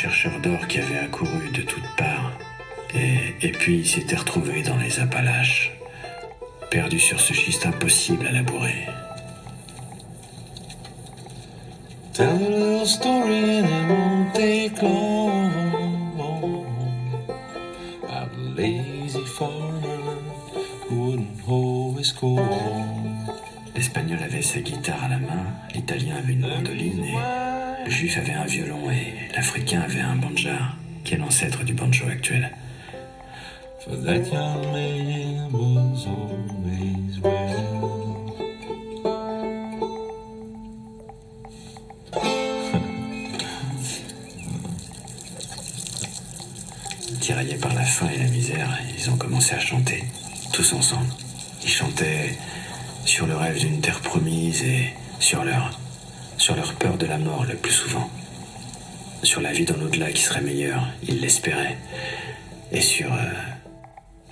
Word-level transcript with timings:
chercheurs 0.00 0.40
d'or 0.40 0.66
qui 0.66 0.78
avaient 0.78 0.98
accouru 0.98 1.50
de 1.52 1.60
toutes 1.60 1.94
parts. 1.98 2.32
Et, 2.94 3.52
puis 3.52 3.80
ils 3.80 3.86
s'étaient 3.86 4.16
retrouvés 4.16 4.62
dans 4.62 4.78
les 4.78 4.98
Appalaches, 4.98 5.72
perdus 6.70 7.00
sur 7.00 7.20
ce 7.20 7.34
schiste 7.34 7.66
impossible 7.66 8.26
à 8.26 8.32
labourer. 8.32 8.86
Tell 12.14 12.80
a 12.80 12.86
story 12.86 13.60
a 18.08 18.26
lazy. 18.56 19.20
L'espagnol 23.74 24.18
avait 24.22 24.42
sa 24.42 24.60
guitare 24.60 25.04
à 25.04 25.08
la 25.08 25.18
main, 25.18 25.46
l'italien 25.74 26.16
avait 26.16 26.32
une 26.32 26.48
mandoline 26.48 27.04
et 27.04 27.49
le 27.84 27.90
juif 27.90 28.16
avait 28.18 28.32
un 28.32 28.44
violon 28.44 28.90
et 28.90 29.14
l'africain 29.34 29.80
avait 29.82 30.00
un 30.00 30.16
banjar, 30.16 30.76
qui 31.04 31.14
est 31.14 31.18
l'ancêtre 31.18 31.64
du 31.64 31.74
banjo 31.74 32.06
actuel. 32.06 32.50
Tiraillés 47.20 47.56
par 47.56 47.74
la 47.74 47.82
faim 47.84 48.08
et 48.14 48.18
la 48.18 48.28
misère, 48.28 48.78
ils 48.98 49.10
ont 49.10 49.16
commencé 49.16 49.54
à 49.54 49.60
chanter, 49.60 50.04
tous 50.52 50.72
ensemble. 50.72 51.08
Ils 51.62 51.70
chantaient 51.70 52.36
sur 53.04 53.26
le 53.26 53.36
rêve 53.36 53.58
d'une 53.58 53.80
terre 53.80 54.00
promise 54.00 54.62
et 54.62 54.90
sur 55.18 55.44
leur, 55.44 55.70
sur 56.40 56.56
leur 56.56 56.72
peur 56.74 56.96
de 56.96 57.04
la 57.04 57.18
mort 57.18 57.44
le 57.44 57.54
plus 57.54 57.72
souvent. 57.72 58.08
Sur 59.22 59.42
la 59.42 59.52
vie 59.52 59.66
dans 59.66 59.76
l'au-delà 59.76 60.10
qui 60.10 60.22
serait 60.22 60.40
meilleure, 60.40 60.86
ils 61.06 61.20
l'espéraient. 61.20 61.76
Et 62.72 62.80
sur 62.80 63.12
euh, 63.12 63.18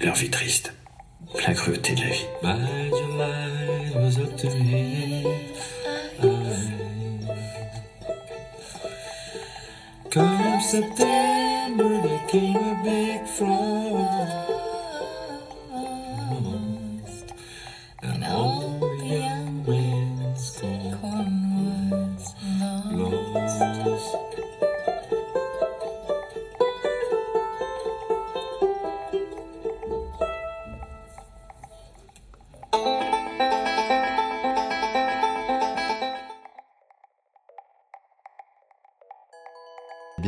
leur 0.01 0.15
vie 0.15 0.31
triste, 0.31 0.73
la 1.47 1.53
cruauté 1.53 1.95
de 1.95 2.01
la 2.01 2.09
vie. 2.09 2.27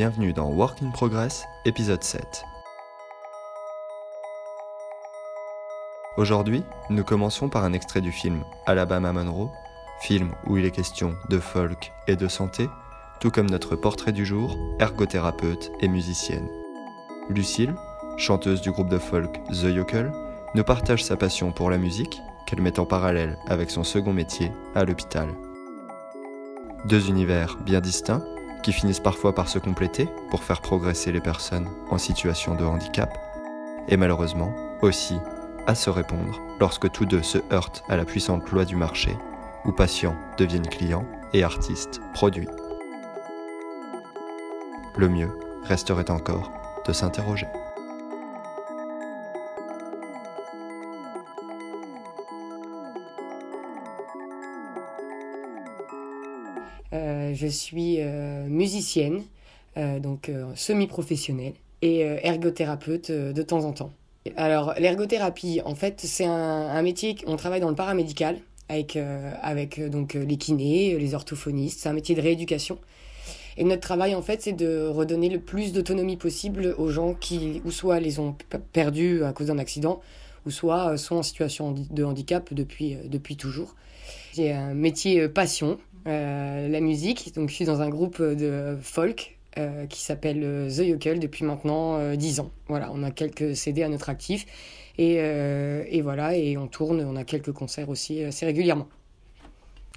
Bienvenue 0.01 0.33
dans 0.33 0.49
Work 0.49 0.83
in 0.83 0.89
Progress, 0.93 1.45
épisode 1.67 2.03
7. 2.03 2.43
Aujourd'hui, 6.17 6.65
nous 6.89 7.05
commençons 7.05 7.51
par 7.51 7.65
un 7.65 7.75
extrait 7.75 8.01
du 8.01 8.11
film 8.11 8.43
Alabama 8.65 9.13
Monroe, 9.13 9.51
film 10.01 10.31
où 10.47 10.57
il 10.57 10.65
est 10.65 10.71
question 10.71 11.17
de 11.29 11.39
folk 11.39 11.93
et 12.07 12.17
de 12.17 12.29
santé, 12.29 12.71
tout 13.21 13.31
comme 13.31 13.51
notre 13.51 13.77
portrait 13.77 14.13
du 14.13 14.25
jour, 14.25 14.57
ergothérapeute 14.79 15.71
et 15.81 15.89
musicienne. 15.89 16.49
Lucille, 17.29 17.75
chanteuse 18.17 18.63
du 18.63 18.71
groupe 18.71 18.89
de 18.89 18.99
folk 18.99 19.43
The 19.49 19.65
Yokel, 19.65 20.11
nous 20.55 20.65
partage 20.65 21.05
sa 21.05 21.19
passion 21.19 21.53
pour 21.53 21.69
la 21.69 21.77
musique 21.77 22.23
qu'elle 22.47 22.63
met 22.63 22.81
en 22.81 22.87
parallèle 22.87 23.37
avec 23.49 23.71
son 23.71 23.85
second 23.85 24.15
métier 24.15 24.51
à 24.75 24.87
l'hôpital. 24.87 25.29
Deux 26.87 27.11
univers 27.11 27.59
bien 27.59 27.83
distincts 27.83 28.25
qui 28.63 28.73
finissent 28.73 29.01
parfois 29.01 29.35
par 29.35 29.49
se 29.49 29.59
compléter 29.59 30.09
pour 30.31 30.43
faire 30.45 30.61
progresser 30.61 31.13
les 31.13 31.21
personnes 31.21 31.69
en 31.91 31.99
situation 31.99 32.55
de 32.55 32.65
handicap, 32.65 33.19
et 33.89 33.97
malheureusement 33.97 34.55
aussi 34.83 35.17
à 35.67 35.75
se 35.75 35.91
répondre 35.91 36.41
lorsque 36.59 36.91
tous 36.91 37.07
deux 37.07 37.23
se 37.23 37.39
heurtent 37.53 37.85
à 37.89 37.97
la 37.97 38.05
puissante 38.05 38.49
loi 38.51 38.65
du 38.65 38.77
marché, 38.77 39.17
où 39.65 39.73
patients 39.73 40.17
deviennent 40.39 40.67
clients 40.67 41.07
et 41.33 41.43
artistes 41.43 42.01
produits. 42.15 42.49
Le 44.97 45.09
mieux 45.09 45.31
resterait 45.65 46.11
encore 46.11 46.53
de 46.87 46.93
s'interroger. 46.93 47.47
Je 57.41 57.47
suis 57.47 57.97
euh, 58.01 58.47
musicienne, 58.49 59.23
euh, 59.79 59.99
donc 59.99 60.29
euh, 60.29 60.45
semi-professionnelle, 60.55 61.55
et 61.83 62.01
ergothérapeute 62.01 63.11
de 63.11 63.43
temps 63.43 63.65
en 63.65 63.73
temps. 63.73 63.91
Alors, 64.37 64.75
l'ergothérapie, 64.79 65.63
en 65.65 65.75
fait, 65.75 66.03
c'est 66.05 66.27
un, 66.27 66.83
métier, 66.83 67.17
on 67.27 67.37
travaille 67.37 67.61
dans 67.61 67.71
le 67.71 67.75
paramédical 67.75 68.37
avec, 68.69 68.99
avec 69.41 69.81
donc, 69.89 70.13
les 70.13 70.37
kinés, 70.37 70.99
les 70.99 71.15
orthophonistes, 71.15 71.81
c'est 71.81 71.89
un 71.89 71.95
métier 71.95 72.15
de 72.15 72.21
rééducation. 72.21 72.77
Et 73.57 73.65
notre 73.65 73.81
travail, 73.81 74.15
en 74.15 74.21
fait, 74.21 74.43
c'est 74.43 74.53
de 74.53 74.87
redonner 74.89 75.31
le 75.31 75.41
plus 75.41 75.73
d'autonomie 75.73 76.19
possible 76.19 76.75
aux 76.77 76.91
gens 76.91 77.15
qui, 77.15 77.63
ou 77.65 77.71
soit 77.71 77.99
les 77.99 78.19
ont 78.19 78.37
perdus 78.75 79.25
à 79.25 79.33
cause 79.33 79.47
d'un 79.47 79.59
accident, 79.59 80.03
ou 80.45 80.51
soit 80.51 80.99
sont 80.99 81.17
en 81.17 81.23
situation 81.23 81.73
de 81.73 82.05
handicap 82.05 82.53
depuis, 82.53 82.99
depuis 83.07 83.37
toujours. 83.37 83.75
J'ai 84.35 84.53
un 84.53 84.75
métier 84.75 85.31
passion, 85.31 85.79
la 86.07 86.81
musique. 86.81 87.35
Donc, 87.35 87.49
je 87.49 87.55
suis 87.55 87.65
dans 87.65 87.81
un 87.81 87.89
groupe 87.89 88.23
de 88.23 88.77
folk 88.83 89.39
euh, 89.59 89.87
qui 89.87 90.01
s'appelle 90.01 90.43
euh, 90.45 90.71
The 90.71 90.87
Yokel 90.87 91.19
depuis 91.19 91.45
maintenant 91.45 91.97
euh, 91.97 92.15
10 92.15 92.39
ans. 92.39 92.51
Voilà, 92.69 92.91
on 92.95 93.03
a 93.03 93.11
quelques 93.11 93.57
CD 93.57 93.83
à 93.83 93.89
notre 93.89 94.09
actif. 94.09 94.47
Et, 94.97 95.17
euh, 95.19 95.83
et 95.89 96.03
voilà, 96.03 96.37
et 96.37 96.57
on 96.57 96.67
tourne, 96.67 97.01
on 97.01 97.17
a 97.17 97.25
quelques 97.25 97.53
concerts 97.53 97.89
aussi 97.89 98.23
assez 98.23 98.47
régulièrement. 98.47 98.87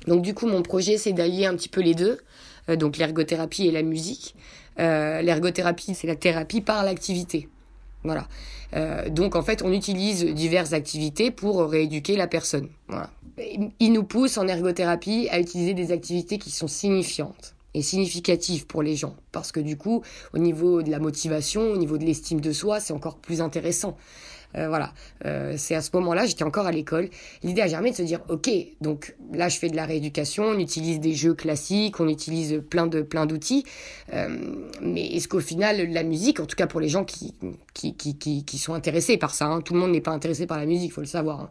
Donc, 0.08 0.22
du 0.22 0.34
coup, 0.34 0.48
mon 0.48 0.62
projet, 0.62 0.98
c'est 0.98 1.14
d'allier 1.14 1.46
un 1.46 1.56
petit 1.56 1.70
peu 1.70 1.82
les 1.82 1.94
deux, 1.94 2.20
euh, 2.70 2.76
donc 2.76 2.98
l'ergothérapie 2.98 3.68
et 3.68 3.72
la 3.72 3.84
musique. 3.84 4.36
Euh, 4.80 5.22
l'ergothérapie, 5.22 5.94
c'est 5.94 6.08
la 6.08 6.16
thérapie 6.16 6.62
par 6.62 6.84
l'activité. 6.84 7.48
Voilà. 8.04 8.28
Euh, 8.76 9.10
donc, 9.10 9.36
en 9.36 9.42
fait, 9.42 9.62
on 9.62 9.72
utilise 9.72 10.26
diverses 10.26 10.74
activités 10.74 11.32
pour 11.32 11.62
rééduquer 11.70 12.16
la 12.16 12.28
personne. 12.28 12.70
Il 13.80 13.94
nous 13.94 14.04
pousse 14.04 14.38
en 14.38 14.48
ergothérapie 14.48 15.28
à 15.32 15.40
utiliser 15.40 15.74
des 15.74 15.92
activités 15.92 16.38
qui 16.38 16.52
sont 16.52 16.68
signifiantes 16.68 17.56
et 17.74 17.82
significatives 17.82 18.68
pour 18.68 18.84
les 18.84 18.96
gens. 18.96 19.16
Parce 19.32 19.52
que 19.52 19.60
du 19.60 19.78
coup, 19.78 20.04
au 20.34 20.38
niveau 20.38 20.84
de 20.84 20.92
la 20.92 21.00
motivation, 21.00 21.62
au 21.62 21.78
niveau 21.78 21.98
de 21.98 22.06
l'estime 22.06 22.42
de 22.42 22.52
soi, 22.52 22.80
c'est 22.80 22.94
encore 22.94 23.18
plus 23.18 23.42
intéressant. 23.42 23.98
Euh, 24.58 24.68
voilà, 24.68 24.94
euh, 25.26 25.56
c'est 25.58 25.76
à 25.76 25.82
ce 25.82 25.90
moment-là, 25.94 26.26
j'étais 26.26 26.44
encore 26.44 26.66
à 26.66 26.72
l'école. 26.72 27.10
L'idée 27.44 27.62
a 27.62 27.68
germé 27.68 27.92
de 27.92 27.96
se 27.96 28.04
dire, 28.04 28.20
ok, 28.30 28.50
donc 28.82 29.16
là 29.34 29.50
je 29.50 29.58
fais 29.58 29.70
de 29.70 29.76
la 29.76 29.86
rééducation, 29.86 30.44
on 30.46 30.60
utilise 30.60 31.00
des 31.00 31.14
jeux 31.14 31.34
classiques, 31.34 32.00
on 32.00 32.08
utilise 32.08 32.62
plein 32.70 32.88
de 32.88 33.02
plein 33.02 33.26
d'outils, 33.26 33.64
euh, 34.14 34.28
mais 34.82 35.06
est-ce 35.08 35.28
qu'au 35.28 35.40
final 35.40 35.92
la 35.92 36.04
musique, 36.04 36.40
en 36.40 36.46
tout 36.46 36.56
cas 36.56 36.68
pour 36.68 36.80
les 36.80 36.90
gens 36.90 37.04
qui 37.04 37.34
qui 37.74 37.96
qui 37.96 38.16
qui, 38.46 38.58
sont 38.58 38.74
intéressés 38.74 39.18
par 39.18 39.34
ça, 39.34 39.46
hein, 39.46 39.62
tout 39.62 39.74
le 39.74 39.80
monde 39.80 39.92
n'est 39.92 40.02
pas 40.02 40.12
intéressé 40.12 40.46
par 40.46 40.58
la 40.58 40.66
musique, 40.66 40.94
faut 40.94 41.02
le 41.02 41.08
savoir. 41.08 41.42
hein. 41.42 41.50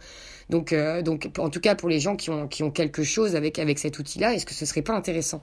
Donc 0.51 0.73
euh, 0.73 1.03
donc 1.03 1.29
en 1.39 1.51
tout 1.51 1.61
cas 1.61 1.75
pour 1.75 1.89
les 1.89 2.01
gens 2.01 2.17
qui 2.17 2.31
ont 2.31 2.47
qui 2.49 2.63
ont 2.63 2.71
quelque 2.71 3.03
chose 3.03 3.37
avec 3.37 3.59
avec 3.59 3.79
cet 3.79 3.99
outil-là, 3.99 4.35
est-ce 4.35 4.47
que 4.47 4.55
ce 4.55 4.67
serait 4.67 4.83
pas 4.83 4.95
intéressant? 4.95 5.43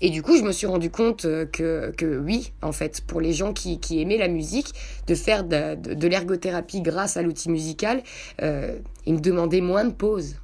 Et 0.00 0.10
du 0.10 0.22
coup, 0.22 0.36
je 0.36 0.42
me 0.42 0.52
suis 0.52 0.66
rendu 0.66 0.90
compte 0.90 1.24
euh, 1.24 1.46
que, 1.46 1.92
que 1.96 2.18
oui, 2.18 2.52
en 2.62 2.72
fait, 2.72 3.02
pour 3.06 3.20
les 3.20 3.32
gens 3.32 3.52
qui, 3.52 3.78
qui 3.78 4.00
aimaient 4.00 4.18
la 4.18 4.28
musique, 4.28 4.72
de 5.06 5.14
faire 5.14 5.44
de, 5.44 6.06
l'ergothérapie 6.06 6.80
grâce 6.80 7.16
à 7.16 7.22
l'outil 7.22 7.50
musical, 7.50 8.02
euh, 8.42 8.78
ils 9.06 9.14
me 9.14 9.20
demandaient 9.20 9.60
moins 9.60 9.84
de 9.84 9.92
pauses, 9.92 10.36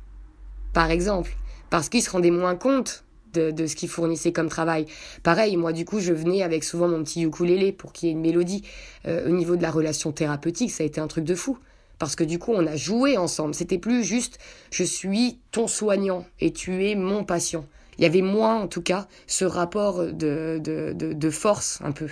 par 0.73 0.91
exemple, 0.91 1.37
parce 1.69 1.89
qu'ils 1.89 2.03
se 2.03 2.11
rendaient 2.11 2.31
moins 2.31 2.57
compte 2.57 3.05
de, 3.33 3.51
de 3.51 3.67
ce 3.67 3.77
qu'ils 3.77 3.89
fournissaient 3.89 4.33
comme 4.33 4.49
travail. 4.49 4.87
Pareil, 5.23 5.57
moi, 5.57 5.73
du 5.73 5.85
coup, 5.85 6.01
je 6.01 6.13
venais 6.13 6.43
avec 6.43 6.65
souvent 6.65 6.89
mon 6.89 7.03
petit 7.03 7.23
ukulélé 7.23 7.73
pour 7.73 7.93
qu'il 7.93 8.09
y 8.09 8.11
ait 8.11 8.15
une 8.15 8.21
mélodie. 8.21 8.63
Euh, 9.07 9.29
au 9.29 9.31
niveau 9.31 9.57
de 9.57 9.63
la 9.63 9.71
relation 9.71 10.13
thérapeutique, 10.13 10.71
ça 10.71 10.83
a 10.83 10.87
été 10.87 11.01
un 11.01 11.07
truc 11.07 11.25
de 11.25 11.35
fou. 11.35 11.59
Parce 11.99 12.17
que 12.17 12.25
du 12.25 12.39
coup, 12.39 12.53
on 12.55 12.67
a 12.67 12.77
joué 12.77 13.19
ensemble. 13.19 13.55
C'était 13.55 13.79
plus 13.79 14.05
juste 14.05 14.39
je 14.71 14.85
suis 14.85 15.39
ton 15.53 15.69
soignant 15.69 16.25
et 16.41 16.51
tu 16.51 16.87
es 16.87 16.95
mon 16.95 17.25
patient. 17.25 17.67
Il 18.01 18.05
y 18.05 18.07
avait 18.07 18.23
moins, 18.23 18.63
en 18.63 18.67
tout 18.67 18.81
cas, 18.81 19.07
ce 19.27 19.45
rapport 19.45 20.07
de, 20.07 20.59
de, 20.59 20.95
de, 20.95 21.31
force 21.31 21.81
un 21.85 21.93
peu. 21.93 22.09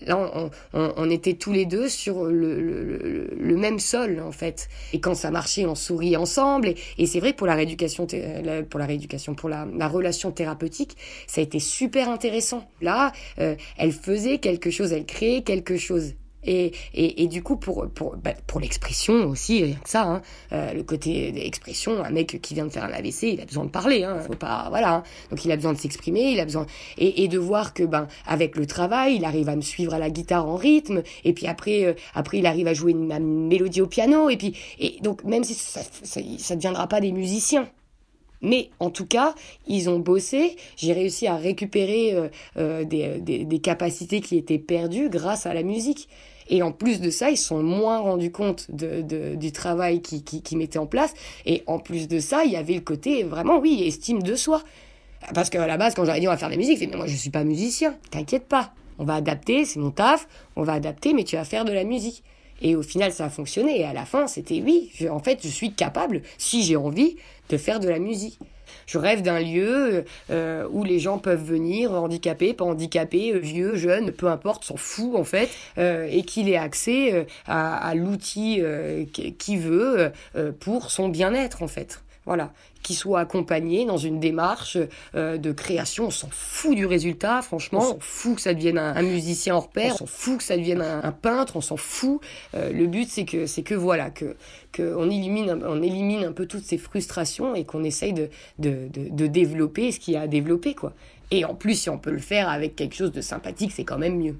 Là, 0.00 0.16
on, 0.18 0.50
on, 0.72 1.10
était 1.10 1.34
tous 1.34 1.52
les 1.52 1.66
deux 1.66 1.90
sur 1.90 2.24
le, 2.24 2.58
le, 2.58 3.28
le, 3.38 3.56
même 3.56 3.78
sol, 3.78 4.22
en 4.26 4.32
fait. 4.32 4.68
Et 4.94 5.00
quand 5.00 5.14
ça 5.14 5.30
marchait, 5.30 5.66
on 5.66 5.74
sourit 5.74 6.16
ensemble. 6.16 6.68
Et, 6.68 6.76
et 6.96 7.04
c'est 7.04 7.20
vrai 7.20 7.34
pour 7.34 7.46
la 7.46 7.54
rééducation, 7.54 8.06
pour 8.70 8.80
la 8.80 8.86
rééducation, 8.86 9.34
pour 9.34 9.50
la, 9.50 9.68
la, 9.76 9.88
relation 9.88 10.32
thérapeutique, 10.32 10.96
ça 11.26 11.42
a 11.42 11.44
été 11.44 11.60
super 11.60 12.08
intéressant. 12.08 12.66
Là, 12.80 13.12
euh, 13.38 13.56
elle 13.76 13.92
faisait 13.92 14.38
quelque 14.38 14.70
chose, 14.70 14.94
elle 14.94 15.04
créait 15.04 15.42
quelque 15.42 15.76
chose. 15.76 16.14
Et, 16.46 16.72
et, 16.94 17.22
et, 17.22 17.26
du 17.26 17.42
coup, 17.42 17.56
pour, 17.56 17.88
pour, 17.88 18.16
bah, 18.16 18.32
pour 18.46 18.60
l'expression 18.60 19.26
aussi, 19.26 19.64
rien 19.64 19.76
que 19.82 19.90
ça, 19.90 20.04
hein, 20.04 20.22
euh, 20.52 20.72
le 20.72 20.82
côté 20.82 21.32
d'expression, 21.32 22.02
un 22.02 22.10
mec 22.10 22.40
qui 22.40 22.54
vient 22.54 22.66
de 22.66 22.70
faire 22.70 22.84
un 22.84 22.92
AVC, 22.92 23.34
il 23.34 23.40
a 23.40 23.44
besoin 23.44 23.64
de 23.64 23.70
parler, 23.70 24.04
hein, 24.04 24.20
faut 24.20 24.34
pas, 24.34 24.66
voilà. 24.70 24.94
Hein. 24.94 25.02
Donc 25.30 25.44
il 25.44 25.50
a 25.50 25.56
besoin 25.56 25.72
de 25.72 25.78
s'exprimer, 25.78 26.30
il 26.30 26.40
a 26.40 26.44
besoin 26.44 26.66
et, 26.98 27.24
et, 27.24 27.28
de 27.28 27.38
voir 27.38 27.74
que 27.74 27.82
ben 27.82 28.06
avec 28.26 28.56
le 28.56 28.66
travail, 28.66 29.16
il 29.16 29.24
arrive 29.24 29.48
à 29.48 29.56
me 29.56 29.60
suivre 29.60 29.94
à 29.94 29.98
la 29.98 30.10
guitare 30.10 30.46
en 30.46 30.56
rythme, 30.56 31.02
et 31.24 31.32
puis 31.32 31.46
après, 31.46 31.84
euh, 31.84 31.94
après 32.14 32.38
il 32.38 32.46
arrive 32.46 32.68
à 32.68 32.74
jouer 32.74 32.92
une, 32.92 33.06
mélodie 33.48 33.80
au 33.80 33.86
piano, 33.86 34.30
et 34.30 34.36
puis 34.36 34.56
et 34.78 34.96
donc 35.02 35.24
même 35.24 35.44
si 35.44 35.54
ça, 35.54 35.80
ça 36.02 36.56
deviendra 36.56 36.86
pas 36.86 37.00
des 37.00 37.12
musiciens, 37.12 37.68
mais 38.42 38.70
en 38.80 38.90
tout 38.90 39.06
cas, 39.06 39.34
ils 39.66 39.88
ont 39.88 39.98
bossé. 39.98 40.56
J'ai 40.76 40.92
réussi 40.92 41.26
à 41.26 41.36
récupérer 41.36 42.14
euh, 42.14 42.28
euh 42.56 42.84
des, 42.84 43.18
des, 43.20 43.44
des, 43.44 43.58
capacités 43.58 44.20
qui 44.20 44.36
étaient 44.36 44.58
perdues 44.58 45.08
grâce 45.08 45.46
à 45.46 45.54
la 45.54 45.62
musique. 45.62 46.08
Et 46.48 46.62
en 46.62 46.72
plus 46.72 47.00
de 47.00 47.10
ça, 47.10 47.30
ils 47.30 47.36
sont 47.36 47.62
moins 47.62 47.98
rendus 47.98 48.30
compte 48.30 48.70
de, 48.70 49.34
du 49.34 49.52
travail 49.52 50.00
qui, 50.00 50.22
qui, 50.22 50.42
qui 50.42 50.56
mettait 50.56 50.78
en 50.78 50.86
place. 50.86 51.14
Et 51.44 51.62
en 51.66 51.78
plus 51.78 52.08
de 52.08 52.20
ça, 52.20 52.44
il 52.44 52.52
y 52.52 52.56
avait 52.56 52.74
le 52.74 52.80
côté 52.80 53.22
vraiment, 53.22 53.58
oui, 53.58 53.82
estime 53.86 54.22
de 54.22 54.34
soi. 54.34 54.62
Parce 55.34 55.50
qu'à 55.50 55.66
la 55.66 55.76
base, 55.76 55.94
quand 55.94 56.04
j'aurais 56.04 56.20
dit 56.20 56.28
on 56.28 56.30
va 56.30 56.36
faire 56.36 56.48
de 56.48 56.54
la 56.54 56.58
musique, 56.58 56.78
c'est 56.78 56.86
mais 56.86 56.96
moi 56.96 57.06
je 57.06 57.16
suis 57.16 57.30
pas 57.30 57.44
musicien, 57.44 57.96
t'inquiète 58.10 58.46
pas. 58.46 58.72
On 58.98 59.04
va 59.04 59.14
adapter, 59.14 59.64
c'est 59.64 59.78
mon 59.78 59.90
taf, 59.90 60.26
on 60.56 60.62
va 60.62 60.74
adapter, 60.74 61.12
mais 61.12 61.24
tu 61.24 61.36
vas 61.36 61.44
faire 61.44 61.64
de 61.64 61.72
la 61.72 61.84
musique. 61.84 62.22
Et 62.62 62.74
au 62.74 62.82
final, 62.82 63.12
ça 63.12 63.26
a 63.26 63.28
fonctionné. 63.28 63.80
Et 63.80 63.84
à 63.84 63.92
la 63.92 64.06
fin, 64.06 64.26
c'était 64.26 64.62
oui, 64.64 64.90
en 65.10 65.18
fait, 65.18 65.40
je 65.42 65.48
suis 65.48 65.72
capable, 65.72 66.22
si 66.38 66.62
j'ai 66.62 66.76
envie, 66.76 67.16
de 67.48 67.56
faire 67.58 67.80
de 67.80 67.88
la 67.88 67.98
musique. 67.98 68.38
Je 68.86 68.98
rêve 68.98 69.22
d'un 69.22 69.40
lieu 69.40 70.04
euh, 70.30 70.66
où 70.70 70.84
les 70.84 70.98
gens 70.98 71.18
peuvent 71.18 71.44
venir, 71.44 71.92
handicapés, 71.92 72.54
pas 72.54 72.64
handicapés, 72.64 73.32
euh, 73.34 73.38
vieux, 73.38 73.76
jeunes, 73.76 74.12
peu 74.12 74.28
importe, 74.28 74.64
s'en 74.64 74.76
fout 74.76 75.16
en 75.16 75.24
fait, 75.24 75.50
euh, 75.78 76.08
et 76.10 76.22
qu'il 76.22 76.48
ait 76.48 76.56
accès 76.56 77.26
à, 77.46 77.76
à 77.76 77.94
l'outil 77.94 78.62
qu'il 79.38 79.58
veut 79.58 80.12
pour 80.60 80.90
son 80.90 81.08
bien-être 81.08 81.62
en 81.62 81.68
fait. 81.68 82.00
Voilà, 82.26 82.52
qui 82.82 82.94
soit 82.94 83.20
accompagné 83.20 83.84
dans 83.84 83.96
une 83.96 84.20
démarche 84.20 84.78
euh, 85.16 85.38
de 85.38 85.50
création. 85.50 86.06
On 86.06 86.10
s'en 86.10 86.28
fout 86.30 86.74
du 86.74 86.86
résultat, 86.86 87.40
franchement. 87.40 87.78
On 87.80 87.92
s'en 87.92 87.98
fout 88.00 88.36
que 88.36 88.40
ça 88.40 88.54
devienne 88.54 88.78
un, 88.78 89.02
musicien 89.02 89.56
hors 89.56 89.70
pair. 89.70 89.94
On 89.94 89.98
s'en 89.98 90.06
fout 90.06 90.38
que 90.38 90.44
ça 90.44 90.56
devienne 90.56 90.82
un, 90.82 91.12
peintre. 91.12 91.56
On 91.56 91.60
s'en 91.60 91.76
fout. 91.76 92.20
Euh, 92.54 92.72
le 92.72 92.86
but, 92.86 93.08
c'est 93.08 93.24
que, 93.24 93.46
c'est 93.46 93.62
que 93.62 93.74
voilà, 93.74 94.10
que, 94.10 94.36
que 94.72 94.94
on 94.96 95.10
élimine, 95.10 95.62
on 95.66 95.82
élimine 95.82 96.24
un 96.24 96.32
peu 96.32 96.46
toutes 96.46 96.64
ces 96.64 96.78
frustrations 96.78 97.54
et 97.54 97.64
qu'on 97.64 97.84
essaye 97.84 98.12
de, 98.12 98.28
de, 98.58 98.88
de, 98.92 99.08
de 99.08 99.26
développer 99.26 99.92
ce 99.92 100.00
qu'il 100.00 100.14
y 100.14 100.16
a 100.16 100.22
à 100.22 100.26
développer, 100.26 100.74
quoi. 100.74 100.94
Et 101.32 101.44
en 101.44 101.54
plus, 101.54 101.74
si 101.74 101.90
on 101.90 101.98
peut 101.98 102.12
le 102.12 102.18
faire 102.18 102.48
avec 102.48 102.76
quelque 102.76 102.94
chose 102.94 103.12
de 103.12 103.20
sympathique, 103.20 103.72
c'est 103.72 103.84
quand 103.84 103.98
même 103.98 104.18
mieux. 104.18 104.36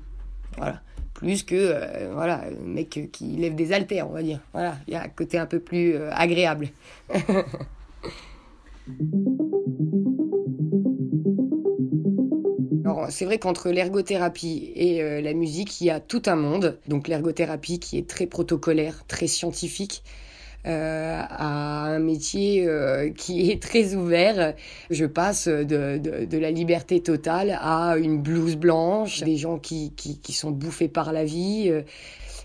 Voilà 0.57 0.83
plus 1.15 1.45
que 1.45 1.55
euh, 1.55 2.11
voilà 2.13 2.43
un 2.43 2.67
mec 2.67 3.09
qui 3.11 3.25
lève 3.37 3.55
des 3.55 3.73
haltères 3.73 4.07
on 4.07 4.13
va 4.13 4.23
dire 4.23 4.39
voilà 4.53 4.77
il 4.87 4.93
y 4.93 4.97
a 4.99 5.03
un 5.03 5.09
côté 5.09 5.39
un 5.39 5.47
peu 5.47 5.61
plus 5.61 5.97
agréable 6.11 6.69
C'est 13.11 13.25
vrai 13.25 13.39
qu'entre 13.39 13.71
l'ergothérapie 13.71 14.73
et 14.75 15.03
euh, 15.03 15.21
la 15.21 15.35
musique, 15.35 15.81
il 15.81 15.87
y 15.87 15.91
a 15.91 16.01
tout 16.01 16.23
un 16.27 16.37
monde. 16.37 16.79
Donc, 16.89 17.09
l'ergothérapie 17.09 17.79
qui 17.79 17.99
est 17.99 18.09
très 18.09 18.27
protocolaire, 18.27 19.05
très 19.07 19.27
scientifique, 19.27 20.03
euh, 20.67 21.23
à 21.29 21.85
un 21.85 21.99
métier 21.99 22.67
euh, 22.67 23.11
qui 23.17 23.51
est 23.51 23.63
très 23.63 23.95
ouvert. 23.95 24.55
Je 24.91 25.07
passe 25.07 25.49
de, 25.49 26.37
la 26.37 26.51
liberté 26.51 27.01
totale 27.01 27.59
à 27.61 27.97
une 27.97 28.21
blouse 28.21 28.57
blanche, 28.57 29.21
des 29.23 29.37
gens 29.37 29.59
qui, 29.59 29.93
sont 30.31 30.51
bouffés 30.51 30.89
par 30.89 31.13
la 31.13 31.25
vie 31.25 31.73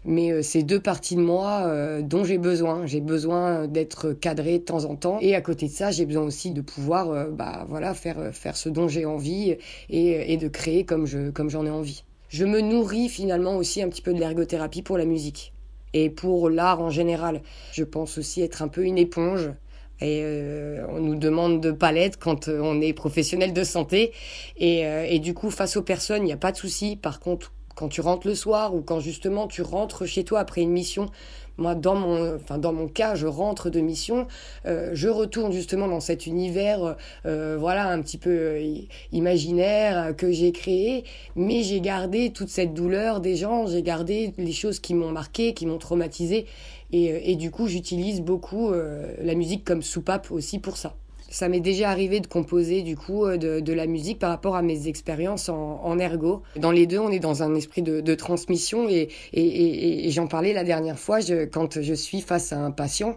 mais 0.05 0.31
euh, 0.31 0.41
c'est 0.41 0.63
deux 0.63 0.79
parties 0.79 1.15
de 1.15 1.21
moi 1.21 1.63
euh, 1.65 2.01
dont 2.01 2.23
j'ai 2.23 2.37
besoin. 2.37 2.85
J'ai 2.85 3.01
besoin 3.01 3.67
d'être 3.67 4.13
cadré 4.13 4.59
de 4.59 4.63
temps 4.63 4.85
en 4.85 4.95
temps, 4.95 5.19
et 5.21 5.35
à 5.35 5.41
côté 5.41 5.67
de 5.67 5.71
ça, 5.71 5.91
j'ai 5.91 6.05
besoin 6.05 6.23
aussi 6.23 6.51
de 6.51 6.61
pouvoir, 6.61 7.09
euh, 7.11 7.29
bah 7.29 7.65
voilà, 7.69 7.93
faire 7.93 8.33
faire 8.33 8.57
ce 8.57 8.69
dont 8.69 8.87
j'ai 8.87 9.05
envie 9.05 9.57
et, 9.89 10.37
de 10.37 10.47
créer 10.47 10.85
comme 10.85 11.05
je 11.05 11.29
comme 11.29 11.49
j'en 11.49 11.65
ai 11.65 11.69
envie. 11.69 12.03
Je 12.29 12.45
me 12.45 12.61
nourris 12.61 13.09
finalement 13.09 13.57
aussi 13.57 13.81
un 13.81 13.89
petit 13.89 14.01
peu 14.01 14.13
de 14.13 14.19
l'ergothérapie 14.19 14.81
pour 14.81 14.97
la 14.97 15.05
musique 15.05 15.53
et 15.93 16.09
pour 16.09 16.49
l'art 16.49 16.81
en 16.81 16.89
général. 16.89 17.41
Je 17.73 17.83
pense 17.83 18.17
aussi 18.17 18.41
être 18.41 18.61
un 18.61 18.69
peu 18.69 18.83
une 18.83 18.97
éponge. 18.97 19.51
Et 20.03 20.25
on 20.89 20.99
nous 20.99 21.13
demande 21.13 21.61
de 21.61 21.71
palette 21.71 22.17
quand 22.17 22.47
on 22.47 22.81
est 22.81 22.91
professionnel 22.93 23.53
de 23.53 23.63
santé. 23.63 24.13
Et 24.57 25.19
du 25.19 25.35
coup, 25.35 25.51
face 25.51 25.77
aux 25.77 25.83
personnes, 25.83 26.23
il 26.23 26.25
n'y 26.25 26.33
a 26.33 26.37
pas 26.37 26.51
de 26.51 26.57
souci. 26.57 26.95
Par 26.95 27.19
contre, 27.19 27.53
quand 27.75 27.89
tu 27.89 28.01
rentres 28.01 28.27
le 28.27 28.35
soir 28.35 28.75
ou 28.75 28.81
quand 28.81 28.99
justement 28.99 29.47
tu 29.47 29.61
rentres 29.61 30.05
chez 30.05 30.23
toi 30.23 30.39
après 30.39 30.61
une 30.61 30.71
mission. 30.71 31.09
Moi, 31.57 31.75
dans 31.75 31.95
mon, 31.95 32.35
enfin, 32.35 32.57
dans 32.57 32.73
mon 32.73 32.87
cas, 32.87 33.13
je 33.13 33.27
rentre 33.27 33.69
de 33.69 33.81
mission, 33.81 34.25
euh, 34.65 34.91
je 34.93 35.09
retourne 35.09 35.51
justement 35.51 35.87
dans 35.87 35.99
cet 35.99 36.25
univers, 36.25 36.95
euh, 37.25 37.57
voilà, 37.59 37.89
un 37.89 38.01
petit 38.01 38.17
peu 38.17 38.29
euh, 38.31 38.75
imaginaire 39.11 40.15
que 40.15 40.31
j'ai 40.31 40.53
créé, 40.53 41.03
mais 41.35 41.61
j'ai 41.61 41.81
gardé 41.81 42.31
toute 42.31 42.49
cette 42.49 42.73
douleur 42.73 43.19
des 43.19 43.35
gens, 43.35 43.67
j'ai 43.67 43.83
gardé 43.83 44.33
les 44.37 44.53
choses 44.53 44.79
qui 44.79 44.93
m'ont 44.93 45.11
marqué, 45.11 45.53
qui 45.53 45.65
m'ont 45.65 45.77
traumatisé, 45.77 46.45
et, 46.93 47.31
et, 47.31 47.35
du 47.35 47.51
coup, 47.51 47.67
j'utilise 47.67 48.21
beaucoup 48.21 48.73
la 48.73 49.33
musique 49.33 49.63
comme 49.63 49.81
soupape 49.81 50.29
aussi 50.29 50.59
pour 50.59 50.75
ça. 50.75 50.93
Ça 51.31 51.47
m'est 51.47 51.61
déjà 51.61 51.89
arrivé 51.89 52.19
de 52.19 52.27
composer 52.27 52.81
du 52.81 52.97
coup 52.97 53.25
euh, 53.25 53.37
de, 53.37 53.61
de, 53.61 53.73
la 53.73 53.87
musique 53.87 54.19
par 54.19 54.29
rapport 54.29 54.55
à 54.57 54.61
mes 54.61 54.87
expériences 54.87 55.47
en, 55.47 55.81
en, 55.81 55.97
ergo. 55.97 56.43
Dans 56.57 56.71
les 56.71 56.85
deux, 56.85 56.99
on 56.99 57.09
est 57.09 57.19
dans 57.19 57.41
un 57.41 57.55
esprit 57.55 57.81
de, 57.81 58.01
de 58.01 58.15
transmission 58.15 58.89
et, 58.89 59.07
et, 59.31 59.41
et, 59.41 60.07
et 60.07 60.11
j'en 60.11 60.27
parlais 60.27 60.51
la 60.51 60.65
dernière 60.65 60.99
fois 60.99 61.21
je, 61.21 61.45
quand 61.45 61.81
je 61.81 61.93
suis 61.93 62.19
face 62.19 62.51
à 62.51 62.59
un 62.59 62.71
patient. 62.71 63.15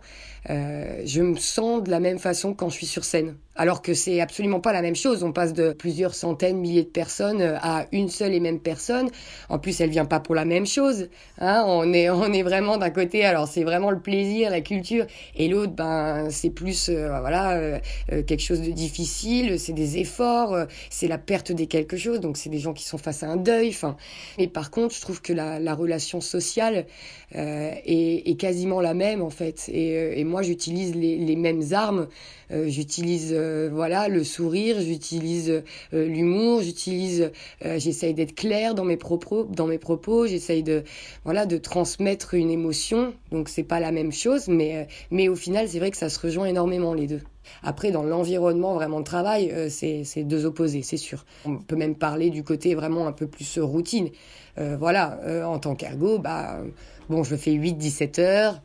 Euh, 0.49 1.02
je 1.05 1.22
me 1.22 1.37
sens 1.37 1.82
de 1.82 1.90
la 1.90 1.99
même 1.99 2.19
façon 2.19 2.55
quand 2.55 2.69
je 2.69 2.75
suis 2.75 2.87
sur 2.87 3.05
scène. 3.05 3.37
Alors 3.56 3.83
que 3.83 3.95
c'est 3.95 4.21
absolument 4.21 4.61
pas 4.61 4.73
la 4.73 4.83
même 4.83 4.97
chose. 4.97 5.23
On 5.23 5.33
passe 5.33 5.52
de 5.52 5.73
plusieurs 5.73 6.14
centaines, 6.14 6.59
milliers 6.59 6.83
de 6.83 6.88
personnes 6.88 7.40
euh, 7.40 7.57
à 7.61 7.87
une 7.93 8.09
seule 8.09 8.35
et 8.35 8.40
même 8.40 8.59
personne. 8.59 9.11
En 9.49 9.59
plus, 9.59 9.81
elle 9.81 9.90
vient 9.90 10.05
pas 10.07 10.21
pour 10.21 10.35
la 10.35 10.45
même 10.45 10.67
chose. 10.67 11.09
Hein 11.38 11.64
on 11.67 11.93
est, 11.93 12.11
on 12.11 12.33
est 12.33 12.43
vraiment 12.43 12.76
d'un 12.78 12.90
côté. 12.90 13.25
Alors 13.25 13.47
c'est 13.47 13.62
vraiment 13.62 13.90
le 13.90 14.00
plaisir, 14.00 14.50
la 14.50 14.61
culture, 14.61 15.07
et 15.37 15.49
l'autre, 15.49 15.73
ben 15.73 16.28
c'est 16.31 16.50
plus, 16.50 16.88
euh, 16.88 17.21
voilà, 17.21 17.81
quelque 18.09 18.40
chose 18.40 18.61
de 18.61 18.71
difficile. 18.71 19.59
C'est 19.59 19.73
des 19.73 19.99
efforts, 19.99 20.67
c'est 20.90 21.09
la 21.09 21.19
perte 21.19 21.52
des 21.52 21.67
quelque 21.67 21.97
chose. 21.97 22.21
Donc 22.21 22.37
c'est 22.37 22.50
des 22.50 22.59
gens 22.59 22.73
qui 22.73 22.85
sont 22.85 22.99
face 22.99 23.23
à 23.23 23.28
un 23.28 23.37
deuil. 23.37 23.69
Enfin, 23.69 23.97
mais 24.38 24.49
par 24.49 24.71
contre, 24.71 24.95
je 24.95 25.00
trouve 25.00 25.23
que 25.23 25.33
la, 25.33 25.61
la 25.61 25.75
relation 25.75 26.21
sociale 26.21 26.87
est, 27.33 28.31
est, 28.31 28.37
quasiment 28.38 28.81
la 28.81 28.95
même 28.95 29.23
en 29.23 29.31
fait. 29.31 29.69
Et, 29.69 30.21
et 30.21 30.25
moi, 30.25 30.43
j'utilise 30.43 30.95
les, 30.95 31.17
les, 31.17 31.37
mêmes 31.37 31.62
armes. 31.73 32.09
Euh, 32.50 32.69
j'utilise 32.69 33.33
euh, 33.45 33.69
voilà 33.73 34.09
le 34.09 34.25
sourire, 34.25 34.81
j'utilise 34.81 35.51
euh, 35.93 36.07
l'humour, 36.07 36.63
j'utilise, 36.63 37.31
j'essaye 37.63 38.15
d'être 38.15 38.35
clair 38.35 38.75
dans 38.75 38.85
mes 38.85 38.97
propos, 38.97 39.45
dans 39.45 39.67
mes 39.67 39.79
propos. 39.79 40.27
J'essaye 40.27 40.63
de 40.63 40.85
voilà 41.25 41.47
de 41.47 41.59
transmettre 41.59 42.35
une 42.35 42.51
émotion. 42.51 43.15
Donc 43.31 43.49
c'est 43.49 43.63
pas 43.63 43.81
la 43.81 43.93
même 43.93 44.13
chose, 44.13 44.49
mais 44.49 44.89
mais 45.11 45.29
au 45.29 45.37
final, 45.37 45.69
c'est 45.69 45.79
vrai 45.79 45.91
que 45.91 45.97
ça 45.97 46.09
se 46.09 46.19
rejoint 46.19 46.47
énormément 46.47 46.95
les 46.95 47.07
deux. 47.07 47.21
Après, 47.63 47.91
dans 47.91 48.03
l'environnement 48.03 48.75
vraiment 48.75 49.01
de 49.01 49.05
travail, 49.05 49.53
c'est 49.69 50.25
deux 50.25 50.47
opposés, 50.47 50.83
c'est 50.83 50.97
sûr. 50.97 51.27
On 51.45 51.59
peut 51.59 51.77
même 51.77 51.95
parler 51.95 52.31
du 52.31 52.43
côté 52.43 52.75
vraiment 52.75 53.07
un 53.07 53.13
peu 53.13 53.27
plus 53.27 53.59
routine. 53.59 54.09
voilà, 54.57 55.21
en 55.47 55.59
tant 55.59 55.75
qu'ergo, 55.75 56.19
bah, 56.19 56.61
bon, 57.11 57.23
je 57.23 57.37
fais 57.37 57.53
8-17 57.53 58.21
heures, 58.21 58.63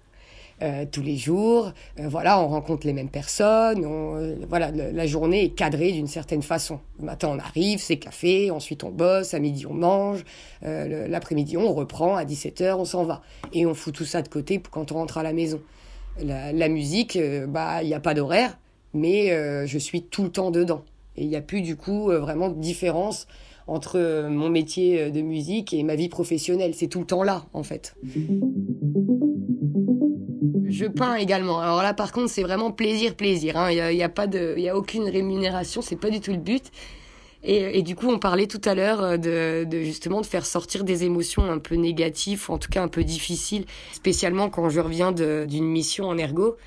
euh, 0.62 0.86
tous 0.92 1.02
les 1.02 1.16
jours. 1.16 1.72
Euh, 2.00 2.10
voilà, 2.10 2.42
on 2.42 2.48
rencontre 2.50 2.86
les 2.86 2.92
mêmes 2.92 3.10
personnes. 3.10 3.86
Euh, 3.86 4.36
voilà, 4.50 4.72
la 4.72 5.08
journée 5.08 5.46
est 5.46 5.50
cadrée 5.50 5.94
d'une 5.94 6.08
certaine 6.08 6.42
façon. 6.42 6.80
Le 7.00 7.06
matin, 7.06 7.30
on 7.32 7.40
arrive, 7.40 7.80
c'est 7.80 7.98
café. 7.98 8.52
Ensuite, 8.52 8.84
on 8.84 8.90
bosse. 8.90 9.34
À 9.34 9.40
midi, 9.40 9.66
on 9.66 9.74
mange. 9.74 10.26
L'après-midi, 10.62 11.56
on 11.56 11.74
reprend. 11.74 12.16
À 12.16 12.26
17h, 12.26 12.76
on 12.76 12.86
s'en 12.86 13.06
va. 13.06 13.22
Et 13.54 13.66
on 13.66 13.74
fout 13.74 13.94
tout 13.94 14.06
ça 14.06 14.22
de 14.22 14.28
côté 14.28 14.62
quand 14.70 14.92
on 14.92 14.96
rentre 14.96 15.18
à 15.18 15.24
la 15.24 15.32
maison. 15.32 15.62
La, 16.22 16.68
musique, 16.68 17.18
bah, 17.48 17.82
il 17.82 17.88
n'y 17.88 17.94
a 17.94 18.02
pas 18.02 18.14
d'horaire, 18.14 18.58
mais 18.94 19.30
je 19.66 19.78
suis 19.78 20.04
tout 20.04 20.24
le 20.24 20.30
temps 20.30 20.52
dedans. 20.52 20.84
Et 21.16 21.24
il 21.24 21.30
n'y 21.30 21.38
a 21.38 21.42
plus, 21.42 21.62
du 21.62 21.78
coup, 21.78 22.12
vraiment 22.12 22.50
de 22.50 22.60
différence 22.60 23.28
entre 23.68 24.28
mon 24.28 24.50
métier 24.50 25.12
de 25.12 25.22
musique 25.22 25.74
et 25.74 25.84
ma 25.84 25.96
vie 25.96 26.10
professionnelle. 26.10 26.74
C'est 26.76 26.88
tout 26.88 27.00
le 27.00 27.06
temps 27.06 27.24
là, 27.24 27.46
en 27.54 27.64
fait 27.64 27.96
je 30.80 30.86
peins 30.86 31.16
également. 31.16 31.60
Alors 31.60 31.84
là, 31.84 31.94
par 31.94 32.12
contre, 32.12 32.30
c'est 32.30 32.44
vraiment 32.44 32.72
plaisir, 32.72 33.16
plaisir. 33.16 33.58
Hein. 33.58 33.72
Il 33.72 33.96
n'y 33.96 34.02
a, 34.02 34.06
a, 34.06 34.10
pas 34.10 34.28
de, 34.28 34.54
il 34.58 34.64
y 34.64 34.70
a 34.70 34.78
aucune 34.78 35.10
rémunération, 35.10 35.82
c'est 35.82 35.98
pas 35.98 36.10
du 36.10 36.22
tout 36.22 36.32
le 36.32 36.38
but. 36.38 36.72
Et, 37.42 37.84
du 37.84 37.96
coup, 37.96 38.08
on 38.08 38.20
parlait 38.20 38.48
tout 38.48 38.62
à 38.66 38.76
l'heure 38.76 39.02
euh, 39.02 39.18
de, 39.18 39.82
justement 39.82 40.20
de 40.20 40.26
faire 40.26 40.46
sortir 40.46 40.84
des 40.84 41.06
émotions 41.06 41.44
un 41.44 41.60
peu 41.60 41.76
négatives, 41.76 42.46
en 42.50 42.58
tout 42.58 42.70
cas 42.70 42.84
un 42.84 42.90
peu 42.90 43.06
difficiles, 43.06 43.66
spécialement 43.94 44.50
quand 44.50 44.68
je 44.70 44.82
reviens 44.82 45.14
d'une 45.14 45.66
mission 45.66 46.06
en 46.10 46.18
ergo. 46.18 46.58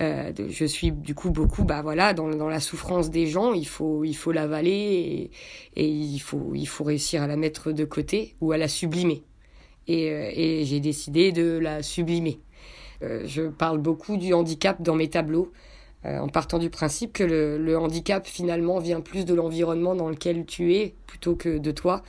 Euh, 0.00 0.32
je 0.48 0.64
suis 0.64 0.92
du 0.92 1.14
coup 1.14 1.30
beaucoup, 1.30 1.64
bah 1.64 1.82
voilà, 1.82 2.14
dans, 2.14 2.28
dans 2.28 2.48
la 2.48 2.60
souffrance 2.60 3.10
des 3.10 3.26
gens, 3.26 3.52
il 3.52 3.66
faut 3.66 4.04
il 4.04 4.14
faut 4.14 4.30
l'avaler 4.30 5.30
et, 5.76 5.82
et, 5.82 5.88
il 5.88 6.20
faut 6.20 6.52
il 6.54 6.66
faut 6.66 6.84
réussir 6.84 7.20
à 7.22 7.26
la 7.26 7.36
mettre 7.36 7.72
de 7.72 7.84
côté 7.84 8.36
ou 8.40 8.52
à 8.52 8.58
la 8.58 8.68
sublimer. 8.68 9.24
Et, 9.88 10.10
euh, 10.10 10.30
et 10.32 10.64
j'ai 10.64 10.80
décidé 10.80 11.32
de 11.32 11.58
la 11.58 11.82
sublimer. 11.82 12.38
Euh, 13.02 13.22
je 13.26 13.42
parle 13.42 13.78
beaucoup 13.78 14.16
du 14.16 14.32
handicap 14.34 14.82
dans 14.82 14.94
mes 14.94 15.08
tableaux. 15.08 15.52
Euh, 16.04 16.20
en 16.20 16.28
partant 16.28 16.58
du 16.58 16.70
principe 16.70 17.12
que 17.12 17.24
le, 17.24 17.58
le, 17.58 17.76
handicap 17.76 18.24
finalement 18.24 18.78
vient 18.78 19.00
plus 19.00 19.24
de 19.24 19.34
l'environnement 19.34 19.96
dans 19.96 20.08
lequel 20.08 20.46
tu 20.46 20.74
es 20.74 20.94
plutôt 21.08 21.34
que 21.34 21.58
de 21.58 21.70
toi. 21.72 22.04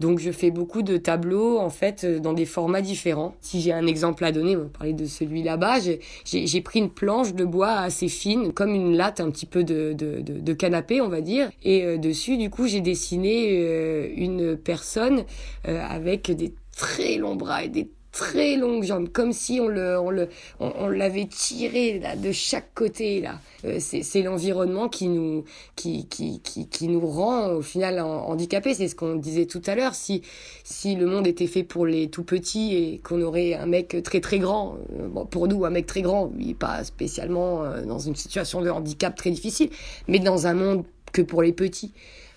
Donc 0.00 0.18
je 0.18 0.32
fais 0.32 0.50
beaucoup 0.50 0.82
de 0.82 0.96
tableaux 0.96 1.58
en 1.58 1.70
fait 1.70 2.04
euh, 2.04 2.18
dans 2.18 2.32
des 2.32 2.46
formats 2.46 2.80
différents. 2.80 3.36
Si 3.40 3.60
j'ai 3.60 3.72
un 3.72 3.86
exemple 3.86 4.24
à 4.24 4.32
donner, 4.32 4.56
on 4.56 4.68
parler 4.68 4.92
de 4.92 5.04
celui 5.06 5.42
là-bas, 5.42 5.78
j'ai 6.24 6.60
pris 6.62 6.80
une 6.80 6.90
planche 6.90 7.34
de 7.34 7.44
bois 7.44 7.72
assez 7.72 8.08
fine, 8.08 8.52
comme 8.52 8.74
une 8.74 8.96
latte 8.96 9.20
un 9.20 9.30
petit 9.30 9.46
peu 9.46 9.62
de, 9.62 9.92
de, 9.92 10.20
de, 10.20 10.40
de 10.40 10.52
canapé 10.52 11.00
on 11.00 11.08
va 11.08 11.20
dire, 11.20 11.50
et 11.62 11.84
euh, 11.84 11.96
dessus 11.96 12.36
du 12.36 12.50
coup 12.50 12.66
j'ai 12.66 12.80
dessiné 12.80 13.50
euh, 13.52 14.08
une 14.16 14.56
personne 14.56 15.24
avec 15.64 16.30
des 16.30 16.54
très 16.76 17.16
longs 17.16 17.36
bras 17.36 17.64
et 17.64 17.68
des 17.68 17.88
très 18.14 18.56
longues 18.56 18.84
jambes, 18.84 19.08
comme 19.08 19.32
si 19.32 19.58
on 19.60 19.66
le, 19.66 19.98
on 19.98 20.10
le, 20.10 20.28
on, 20.60 20.88
l'avait 20.88 21.26
tiré 21.26 21.98
là, 21.98 22.14
de 22.14 22.30
chaque 22.30 22.72
côté 22.72 23.20
là. 23.20 23.40
Euh, 23.64 23.78
c'est 23.80 24.22
l'environnement 24.22 24.88
qui 24.88 25.08
nous, 25.08 25.42
qui, 25.74 26.06
qui, 26.06 26.40
qui, 26.40 26.68
qui, 26.68 26.86
nous 26.86 27.04
rend 27.04 27.48
au 27.48 27.62
final 27.62 28.00
handicapés. 28.00 28.72
C'est 28.74 28.86
ce 28.86 28.94
qu'on 28.94 29.16
disait 29.16 29.46
tout 29.46 29.62
à 29.66 29.74
l'heure. 29.74 29.96
Si, 29.96 30.22
si 30.62 30.94
le 30.94 31.06
monde 31.06 31.26
était 31.26 31.48
fait 31.48 31.64
pour 31.64 31.86
les 31.86 32.08
tout 32.08 32.22
petits 32.22 32.76
et 32.76 32.98
qu'on 33.02 33.20
aurait 33.20 33.54
un 33.54 33.66
mec 33.66 34.00
très 34.04 34.20
très 34.20 34.38
grand, 34.38 34.76
euh, 34.96 35.08
bon, 35.08 35.26
pour 35.26 35.48
nous 35.48 35.64
un 35.64 35.70
mec 35.70 35.86
très 35.86 36.02
grand, 36.02 36.30
pas 36.56 36.84
spécialement 36.84 37.64
euh, 37.64 37.84
dans 37.84 37.98
une 37.98 38.14
situation 38.14 38.62
de 38.62 38.70
handicap 38.70 39.16
très 39.16 39.30
difficile, 39.30 39.70
mais 40.06 40.20
dans 40.20 40.46
un 40.46 40.54
monde 40.54 40.84
que 41.12 41.22
pour 41.22 41.42
les 41.42 41.52
petits. 41.52 41.92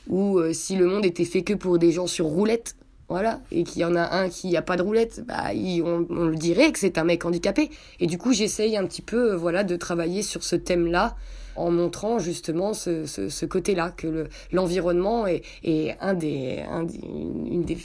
Ou 0.10 0.40
si 0.54 0.78
le 0.78 0.86
monde 0.88 1.06
était 1.06 1.26
fait 1.26 1.42
que 1.42 1.54
pour 1.54 1.78
des 1.78 1.92
gens 1.92 2.08
sur 2.08 2.28
roulette, 2.28 2.78
voilà, 3.10 3.40
et 3.52 3.64
qu'il 3.64 3.82
y 3.82 3.86
en 3.86 3.96
a 3.96 4.18
un 4.18 4.28
qui 4.28 4.58
a 4.58 4.62
pas 4.62 4.76
de 4.76 4.82
roulette, 4.82 5.24
bah, 5.26 5.52
on, 5.54 6.06
on, 6.10 6.26
le 6.26 6.36
dirait 6.36 6.74
que 6.74 6.80
c'est 6.80 6.98
un 6.98 7.06
mec 7.06 7.24
handicapé. 7.24 7.70
Et 8.02 8.08
du 8.08 8.18
coup, 8.18 8.34
j'essaye 8.34 8.76
un 8.76 8.86
petit 8.86 9.02
peu, 9.02 9.32
euh, 9.32 9.38
voilà, 9.38 9.64
de 9.64 9.78
travailler 9.78 10.22
sur 10.22 10.44
ce 10.44 10.58
thème-là 10.58 11.16
en 11.58 11.72
montrant 11.72 12.20
justement 12.20 12.74
ce, 12.74 13.06
ce, 13.06 13.30
ce 13.30 13.46
côté-là, 13.46 13.92
que 13.96 14.28
l'environnement 14.52 15.28
est, 15.28 15.42
est, 15.64 15.96
un, 16.00 16.14
des, 16.14 16.60
un, 16.70 16.84
des, 16.84 17.00
une 17.04 17.64
des, 17.64 17.78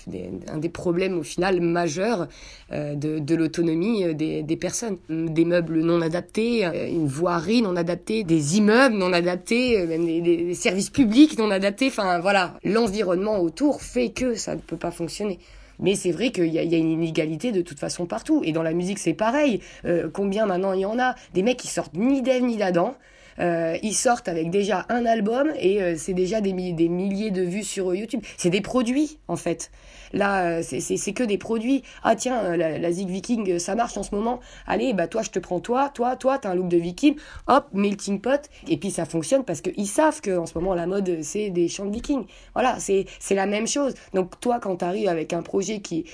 un 0.49 0.59
des 0.59 0.69
problèmes 0.69 1.19
au 1.19 1.23
final 1.23 1.61
majeurs 1.61 2.29
euh, 2.73 2.95
de, 2.95 3.19
de 3.19 3.35
l'autonomie 3.35 4.05
euh, 4.05 4.15
des, 4.15 4.43
des 4.43 4.57
personnes. 4.57 4.99
Des 5.09 5.45
meubles 5.45 5.81
non 5.81 6.01
adaptés, 6.01 6.67
euh, 6.67 6.89
une 6.89 7.07
voirie 7.07 7.63
non 7.63 7.77
adaptée, 7.77 8.25
des 8.25 8.59
immeubles 8.59 8.97
non 8.97 9.13
adaptés, 9.13 9.87
même 9.87 10.07
des, 10.07 10.21
des 10.21 10.55
services 10.55 10.91
publics 10.91 11.39
non 11.39 11.51
adaptés. 11.51 11.89
Enfin 11.89 12.19
voilà, 12.21 12.59
l'environnement 12.65 13.41
autour 13.41 13.83
fait 13.83 14.11
que 14.11 14.35
ça 14.35 14.55
ne 14.55 14.61
peut 14.61 14.77
pas 14.77 14.91
fonctionner. 14.91 15.39
Mais 15.79 15.97
c'est 15.97 16.13
vrai 16.13 16.31
qu'il 16.31 16.47
y, 16.47 16.53
y, 16.53 16.75
a 16.75 16.79
une 16.79 16.91
inégalité 16.91 17.51
de 17.51 17.61
toute 17.63 17.81
façon 17.81 18.07
partout. 18.07 18.43
Et 18.45 18.53
dans 18.53 18.63
la 18.63 18.73
musique, 18.73 18.99
c'est 18.99 19.15
pareil. 19.15 19.61
Euh, 19.85 20.09
combien 20.13 20.47
maintenant 20.47 20.75
il 20.75 20.81
y 20.81 20.87
en 20.87 20.99
a? 20.99 21.15
Des 21.35 21.43
mecs 21.43 21.57
qui 21.57 21.69
sortent 21.69 21.95
ni 21.95 22.23
d'Ève 22.23 22.45
ni 22.45 22.57
d'Adam, 22.57 22.95
euh, 23.39 23.77
ils 23.83 23.95
sortent 23.95 24.29
avec 24.29 24.51
déjà 24.51 24.87
un 24.89 25.07
album 25.07 25.53
et 25.59 25.83
euh, 25.83 25.95
c'est 25.97 26.15
déjà 26.15 26.41
des, 26.41 26.53
milliers 26.53 27.31
de 27.31 27.43
vues 27.43 27.65
sur 27.65 27.95
YouTube. 27.95 28.23
C'est 28.37 28.51
des 28.51 28.61
produits 28.61 29.19
en 29.29 29.37
fait. 29.37 29.71
Là, 30.13 30.59
euh, 30.59 30.63
c'est 30.63 31.13
que 31.13 31.25
des 31.25 31.39
produits. 31.39 31.83
Ah 32.03 32.17
tiens, 32.17 32.45
euh, 32.45 32.57
la, 32.57 32.93
Zig 32.93 33.09
Viking, 33.09 33.59
ça 33.59 33.75
marche 33.75 33.97
en 33.97 34.03
ce 34.03 34.15
moment. 34.15 34.41
Allez, 34.67 34.93
bah 34.93 35.07
toi, 35.07 35.23
je 35.23 35.31
te 35.31 35.39
prends 35.39 35.61
toi, 35.61 35.89
toi, 35.89 36.17
toi, 36.17 36.39
t'as 36.39 36.51
un 36.51 36.55
look 36.55 36.69
de 36.69 36.77
Viking. 36.77 37.17
Hop, 37.47 37.69
melting 37.73 38.21
pot. 38.21 38.49
Et 38.69 38.77
puis 38.77 38.91
ça 38.91 39.05
fonctionne 39.05 39.45
parce 39.45 39.61
qu'ils 39.61 39.87
savent 39.87 40.21
que 40.21 40.37
en 40.37 40.47
ce 40.47 40.57
moment 40.59 40.75
la 40.75 40.87
mode 40.87 41.23
c'est 41.23 41.51
des 41.51 41.69
chants 41.69 41.87
de 41.87 41.93
Viking. 41.93 42.25
Voilà, 42.55 42.77
c'est 42.79 43.07
la 43.31 43.47
même 43.47 43.67
chose. 43.67 43.95
Donc 44.13 44.39
toi, 44.41 44.59
quand 44.61 44.77
t'arrives 44.77 45.09
avec 45.09 45.33
un 45.33 45.43
projet 45.43 45.81
qui 45.81 46.05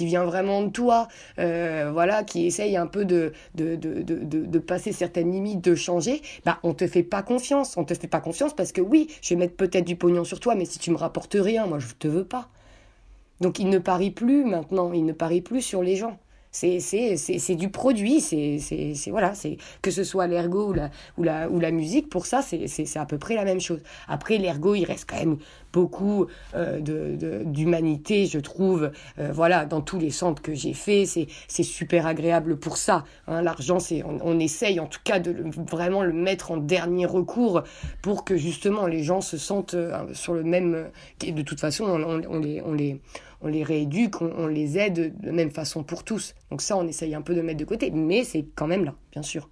vient 0.00 0.24
vraiment 0.24 0.62
de 0.62 0.70
toi, 0.70 1.08
euh, 1.38 1.90
voilà, 1.92 2.22
qui 2.24 2.46
essaye 2.46 2.76
un 2.76 2.86
peu 2.86 3.04
de 3.04 3.32
de 3.54 4.58
passer 4.58 4.92
certaines 4.92 5.32
limites, 5.32 5.62
de 5.62 5.74
changer, 5.74 6.01
bah 6.44 6.58
on 6.62 6.74
te 6.74 6.86
fait 6.86 7.02
pas 7.02 7.22
confiance. 7.22 7.76
On 7.76 7.84
te 7.84 7.94
fait 7.94 8.08
pas 8.08 8.20
confiance 8.20 8.54
parce 8.54 8.72
que 8.72 8.80
oui, 8.80 9.08
je 9.22 9.30
vais 9.30 9.36
mettre 9.38 9.56
peut-être 9.56 9.84
du 9.84 9.96
pognon 9.96 10.24
sur 10.24 10.40
toi, 10.40 10.54
mais 10.54 10.64
si 10.64 10.78
tu 10.78 10.90
me 10.90 10.96
rapportes 10.96 11.36
rien, 11.38 11.66
moi 11.66 11.78
je 11.78 11.88
te 11.98 12.08
veux 12.08 12.24
pas. 12.24 12.48
Donc 13.40 13.58
il 13.58 13.68
ne 13.68 13.78
parie 13.78 14.10
plus 14.10 14.44
maintenant, 14.44 14.92
il 14.92 15.04
ne 15.04 15.12
parie 15.12 15.40
plus 15.40 15.62
sur 15.62 15.82
les 15.82 15.96
gens. 15.96 16.18
C'est 16.50 17.54
du 17.56 17.70
produit, 17.70 18.20
c'est 18.20 18.58
voilà, 19.08 19.34
c'est 19.34 19.56
que 19.80 19.90
ce 19.90 20.04
soit 20.04 20.26
l'ergo 20.26 20.68
ou 20.68 20.72
la 20.74 20.90
ou 21.16 21.22
la 21.22 21.48
ou 21.48 21.58
la 21.58 21.70
musique, 21.70 22.10
pour 22.10 22.26
ça 22.26 22.42
c'est 22.42 22.96
à 22.96 23.06
peu 23.06 23.16
près 23.16 23.34
la 23.34 23.44
même 23.44 23.60
chose. 23.60 23.82
Après 24.06 24.36
l'ergo, 24.36 24.74
il 24.74 24.84
reste 24.84 25.08
quand 25.08 25.18
même 25.18 25.38
beaucoup 25.72 26.26
euh, 26.54 26.80
de 26.80 27.42
d'humanité, 27.44 28.26
je 28.26 28.38
trouve. 28.38 28.90
Euh, 29.18 29.30
voilà, 29.32 29.64
dans 29.64 29.80
tous 29.80 29.98
les 29.98 30.10
centres 30.10 30.42
que 30.42 30.54
j'ai 30.54 30.74
fait, 30.74 31.04
c'est 31.06 31.62
super 31.62 32.06
agréable 32.06 32.58
pour 32.58 32.76
ça. 32.76 33.04
Hein, 33.26 33.42
L'argent, 33.42 33.78
c'est 33.78 34.02
on, 34.04 34.18
on, 34.22 34.38
essaye 34.38 34.80
en 34.80 34.86
tout 34.86 35.00
cas 35.04 35.18
de 35.18 35.30
le, 35.30 35.44
vraiment 35.70 36.02
le 36.02 36.12
mettre 36.12 36.50
en 36.50 36.56
dernier 36.56 37.06
recours 37.06 37.62
pour 38.02 38.24
que 38.24 38.36
justement 38.36 38.86
les 38.86 39.02
gens 39.02 39.20
se 39.20 39.38
sentent 39.38 39.74
euh, 39.74 40.12
sur 40.12 40.34
le 40.34 40.42
même. 40.42 40.90
De 41.20 41.42
toute 41.42 41.60
façon, 41.60 41.84
on, 41.84 42.02
on, 42.02 42.22
on 42.28 42.40
les 42.40 42.60
on 42.62 42.72
les 42.72 43.00
on 43.40 43.48
les 43.48 43.64
rééduque, 43.64 44.22
on, 44.22 44.32
on, 44.36 44.46
les 44.46 44.78
aide 44.78 45.18
de 45.20 45.30
même 45.30 45.50
façon 45.50 45.82
pour 45.82 46.04
tous. 46.04 46.34
Donc 46.50 46.62
ça, 46.62 46.76
on 46.76 46.86
essaye 46.86 47.14
un 47.14 47.22
peu 47.22 47.34
de 47.34 47.42
mettre 47.42 47.58
de 47.58 47.64
côté, 47.64 47.90
mais 47.90 48.24
c'est 48.24 48.44
quand 48.54 48.66
même 48.66 48.84
là, 48.84 48.94
bien 49.12 49.22
sûr. 49.22 49.48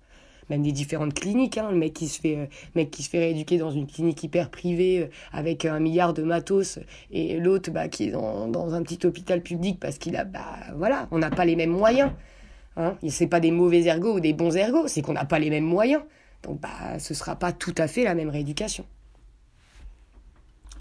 Même 0.50 0.62
des 0.62 0.72
différentes 0.72 1.14
cliniques, 1.14 1.58
hein, 1.58 1.70
le 1.70 1.78
mec 1.78 1.94
qui 1.94 2.08
se 2.08 2.20
fait, 2.20 2.36
euh, 2.36 2.46
mec 2.74 2.90
qui 2.90 3.02
se 3.02 3.08
fait 3.08 3.20
rééduquer 3.20 3.56
dans 3.56 3.70
une 3.70 3.86
clinique 3.86 4.22
hyper 4.22 4.50
privée 4.50 5.04
euh, 5.04 5.06
avec 5.32 5.64
un 5.64 5.80
milliard 5.80 6.12
de 6.12 6.22
matos, 6.22 6.78
et 7.10 7.38
l'autre 7.38 7.70
bah, 7.70 7.88
qui 7.88 8.08
est 8.08 8.10
dans, 8.10 8.48
dans, 8.48 8.74
un 8.74 8.82
petit 8.82 9.06
hôpital 9.06 9.42
public 9.42 9.78
parce 9.80 9.98
qu'il 9.98 10.16
a, 10.16 10.24
bah 10.24 10.42
voilà, 10.76 11.08
on 11.10 11.18
n'a 11.18 11.30
pas 11.30 11.44
les 11.44 11.56
mêmes 11.56 11.70
moyens. 11.70 12.10
Hein. 12.76 12.96
C'est 13.08 13.26
pas 13.26 13.40
des 13.40 13.50
mauvais 13.50 13.84
ergots 13.84 14.16
ou 14.16 14.20
des 14.20 14.32
bons 14.32 14.56
ergots, 14.56 14.86
c'est 14.88 15.02
qu'on 15.02 15.12
n'a 15.12 15.24
pas 15.24 15.38
les 15.38 15.50
mêmes 15.50 15.64
moyens. 15.64 16.02
Donc 16.42 16.60
bah, 16.60 16.98
ce 16.98 17.14
sera 17.14 17.36
pas 17.36 17.52
tout 17.52 17.74
à 17.78 17.86
fait 17.86 18.04
la 18.04 18.14
même 18.14 18.28
rééducation 18.30 18.84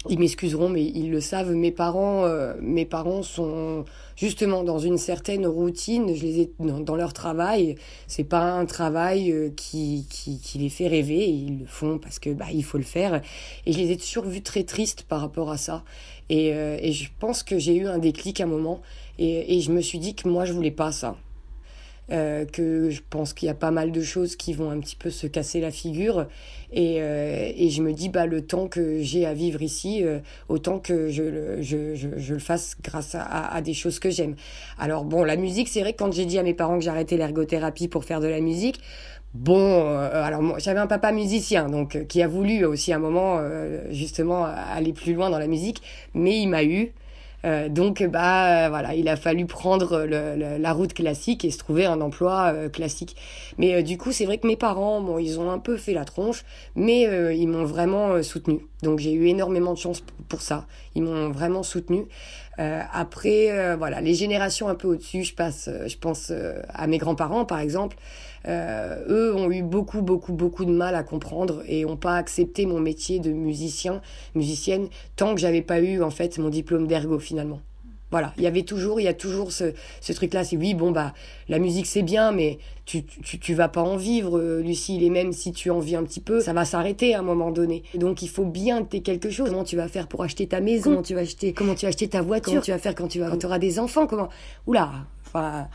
ils 0.08 0.18
m'excuseront, 0.18 0.70
mais 0.70 0.82
ils 0.82 1.10
le 1.10 1.20
savent. 1.20 1.52
Mes 1.52 1.72
parents, 1.72 2.24
euh, 2.24 2.54
mes 2.62 2.86
parents 2.86 3.22
sont 3.22 3.84
justement 4.16 4.64
dans 4.64 4.78
une 4.78 4.96
certaine 4.96 5.46
routine. 5.46 6.14
Je 6.14 6.22
les 6.22 6.40
ai 6.40 6.52
dans, 6.58 6.96
leur 6.96 7.12
travail. 7.12 7.74
C'est 8.06 8.24
pas 8.24 8.52
un 8.52 8.64
travail 8.64 9.30
euh, 9.30 9.50
qui, 9.54 10.06
qui, 10.08 10.40
qui 10.40 10.58
les 10.58 10.70
fait 10.70 10.88
rêver. 10.88 11.28
Ils 11.28 11.60
le 11.60 11.66
font 11.66 11.98
parce 11.98 12.18
que 12.18 12.30
bah 12.30 12.46
il 12.50 12.64
faut 12.64 12.78
le 12.78 12.84
faire. 12.84 13.20
Et 13.66 13.72
je 13.72 13.78
les 13.78 13.90
ai 13.90 13.96
toujours 13.98 14.24
vus 14.24 14.42
très 14.42 14.64
tristes 14.64 15.02
par 15.02 15.20
rapport 15.20 15.50
à 15.50 15.58
ça. 15.58 15.84
Et, 16.30 16.54
euh, 16.54 16.78
et 16.80 16.92
je 16.92 17.10
pense 17.18 17.42
que 17.42 17.58
j'ai 17.58 17.76
eu 17.76 17.86
un 17.86 17.98
déclic 17.98 18.40
à 18.40 18.44
un 18.44 18.46
moment. 18.46 18.80
Et, 19.18 19.56
et 19.56 19.60
je 19.60 19.70
me 19.70 19.82
suis 19.82 19.98
dit 19.98 20.14
que 20.14 20.28
moi 20.28 20.46
je 20.46 20.54
voulais 20.54 20.70
pas 20.70 20.92
ça. 20.92 21.18
Euh, 22.12 22.44
que 22.44 22.90
je 22.90 23.02
pense 23.08 23.32
qu'il 23.32 23.46
y 23.46 23.50
a 23.50 23.54
pas 23.54 23.70
mal 23.70 23.92
de 23.92 24.02
choses 24.02 24.34
qui 24.34 24.52
vont 24.52 24.70
un 24.70 24.80
petit 24.80 24.96
peu 24.96 25.10
se 25.10 25.26
casser 25.26 25.60
la 25.60 25.70
figure. 25.70 26.26
Et, 26.72 26.96
euh, 27.00 27.52
et 27.56 27.70
je 27.70 27.82
me 27.82 27.92
dis 27.92 28.08
bah 28.08 28.26
le 28.26 28.42
temps 28.42 28.68
que 28.68 29.00
j'ai 29.02 29.26
à 29.26 29.34
vivre 29.34 29.60
ici 29.62 30.04
euh, 30.04 30.20
autant 30.48 30.78
que 30.78 31.08
je, 31.08 31.60
je, 31.60 31.94
je, 31.94 32.08
je, 32.16 32.34
le 32.34 32.38
fasse 32.38 32.76
grâce 32.82 33.16
à, 33.16 33.52
à 33.52 33.60
des 33.60 33.74
choses 33.74 33.98
que 33.98 34.08
j'aime. 34.08 34.36
Alors 34.78 35.04
bon 35.04 35.24
la 35.24 35.34
musique 35.36 35.68
c'est 35.68 35.80
vrai 35.80 35.92
que 35.94 35.98
quand 35.98 36.12
j'ai 36.12 36.26
dit 36.26 36.38
à 36.38 36.44
mes 36.44 36.54
parents 36.54 36.78
que 36.78 36.84
j'arrêtais 36.84 37.16
l'ergothérapie 37.16 37.88
pour 37.88 38.04
faire 38.04 38.20
de 38.20 38.28
la 38.28 38.40
musique 38.40 38.80
Bon, 39.32 39.58
euh, 39.58 40.24
alors 40.24 40.42
moi, 40.42 40.58
j'avais 40.58 40.80
un 40.80 40.88
papa 40.88 41.12
musicien, 41.12 41.68
donc 41.68 41.94
euh, 41.94 42.04
qui 42.04 42.20
a 42.20 42.26
voulu 42.26 42.64
aussi 42.64 42.92
à 42.92 42.96
un 42.96 42.98
moment 42.98 43.36
euh, 43.38 43.84
justement 43.92 44.44
aller 44.44 44.92
plus 44.92 45.14
loin 45.14 45.30
dans 45.30 45.38
la 45.38 45.46
musique, 45.46 45.82
mais 46.14 46.40
il 46.40 46.48
m'a 46.48 46.64
eu 46.64 46.92
euh, 47.44 47.68
donc 47.68 48.02
bah 48.02 48.68
voilà, 48.68 48.94
il 48.94 49.08
a 49.08 49.16
fallu 49.16 49.46
prendre 49.46 50.00
le, 50.00 50.36
le, 50.36 50.58
la 50.58 50.72
route 50.72 50.92
classique 50.92 51.44
et 51.44 51.50
se 51.50 51.58
trouver 51.58 51.86
un 51.86 52.00
emploi 52.00 52.52
euh, 52.52 52.68
classique. 52.68 53.16
Mais 53.58 53.74
euh, 53.74 53.82
du 53.82 53.98
coup, 53.98 54.12
c'est 54.12 54.24
vrai 54.24 54.38
que 54.38 54.46
mes 54.46 54.56
parents, 54.56 55.00
bon, 55.00 55.18
ils 55.18 55.40
ont 55.40 55.50
un 55.50 55.58
peu 55.58 55.76
fait 55.76 55.94
la 55.94 56.04
tronche, 56.04 56.44
mais 56.74 57.06
euh, 57.06 57.32
ils 57.32 57.48
m'ont 57.48 57.64
vraiment 57.64 58.22
soutenu. 58.22 58.60
Donc 58.82 58.98
j'ai 58.98 59.12
eu 59.12 59.26
énormément 59.26 59.72
de 59.72 59.78
chance 59.78 60.02
pour 60.28 60.42
ça. 60.42 60.66
Ils 60.94 61.02
m'ont 61.02 61.30
vraiment 61.30 61.62
soutenu. 61.62 62.06
après, 62.58 63.76
voilà, 63.76 64.00
les 64.02 64.14
générations 64.14 64.68
un 64.68 64.74
peu 64.74 64.88
au-dessus, 64.88 65.24
je 65.24 65.34
passe, 65.34 65.70
je 65.86 65.96
pense 65.96 66.30
à 66.68 66.86
mes 66.86 66.98
grands-parents 66.98 67.46
par 67.46 67.58
exemple. 67.60 67.96
Euh, 68.46 69.04
eux 69.08 69.34
ont 69.34 69.50
eu 69.50 69.62
beaucoup, 69.62 70.02
beaucoup, 70.02 70.32
beaucoup 70.32 70.64
de 70.64 70.72
mal 70.72 70.94
à 70.94 71.02
comprendre 71.02 71.62
et 71.66 71.84
ont 71.84 71.96
pas 71.96 72.16
accepté 72.16 72.66
mon 72.66 72.80
métier 72.80 73.18
de 73.18 73.32
musicien, 73.32 74.00
musicienne, 74.34 74.88
tant 75.16 75.34
que 75.34 75.40
j'avais 75.40 75.62
pas 75.62 75.80
eu 75.80 76.02
en 76.02 76.10
fait 76.10 76.38
mon 76.38 76.48
diplôme 76.48 76.86
d'ergo 76.86 77.18
finalement. 77.18 77.60
Voilà, 78.10 78.32
il 78.38 78.42
y 78.42 78.48
avait 78.48 78.62
toujours, 78.62 78.98
il 78.98 79.04
y 79.04 79.08
a 79.08 79.14
toujours 79.14 79.52
ce, 79.52 79.72
ce 80.00 80.12
truc-là. 80.12 80.42
C'est 80.42 80.56
oui, 80.56 80.74
bon 80.74 80.90
bah 80.90 81.14
la 81.48 81.60
musique 81.60 81.86
c'est 81.86 82.02
bien, 82.02 82.32
mais 82.32 82.58
tu, 82.84 83.04
tu 83.04 83.38
tu 83.38 83.54
vas 83.54 83.68
pas 83.68 83.82
en 83.82 83.96
vivre, 83.96 84.36
euh, 84.36 84.60
Lucille. 84.62 85.04
Et 85.04 85.10
même 85.10 85.32
si 85.32 85.52
tu 85.52 85.70
en 85.70 85.78
vis 85.78 85.94
un 85.94 86.02
petit 86.02 86.18
peu, 86.18 86.40
ça 86.40 86.52
va 86.52 86.64
s'arrêter 86.64 87.14
à 87.14 87.20
un 87.20 87.22
moment 87.22 87.52
donné. 87.52 87.84
Donc 87.94 88.22
il 88.22 88.28
faut 88.28 88.44
bien 88.44 88.82
que 88.82 88.96
tu 88.96 89.02
quelque 89.02 89.30
chose. 89.30 89.50
Comment 89.50 89.62
tu 89.62 89.76
vas 89.76 89.86
faire 89.86 90.08
pour 90.08 90.24
acheter 90.24 90.48
ta 90.48 90.60
maison? 90.60 90.90
Comment 90.90 91.02
tu 91.02 91.14
vas 91.14 91.20
acheter 91.20 91.52
Comment 91.52 91.76
tu 91.76 91.86
vas 91.86 91.90
acheter 91.90 92.08
ta 92.08 92.20
voiture? 92.20 92.50
Comment 92.50 92.62
tu 92.62 92.70
vas 92.72 92.78
faire 92.78 92.94
quand 92.96 93.06
tu 93.06 93.20
vas 93.20 93.30
quand 93.30 93.44
auras 93.44 93.60
des 93.60 93.78
enfants? 93.78 94.08
Comment? 94.08 94.28
Oula, 94.66 94.90
enfin 95.24 95.68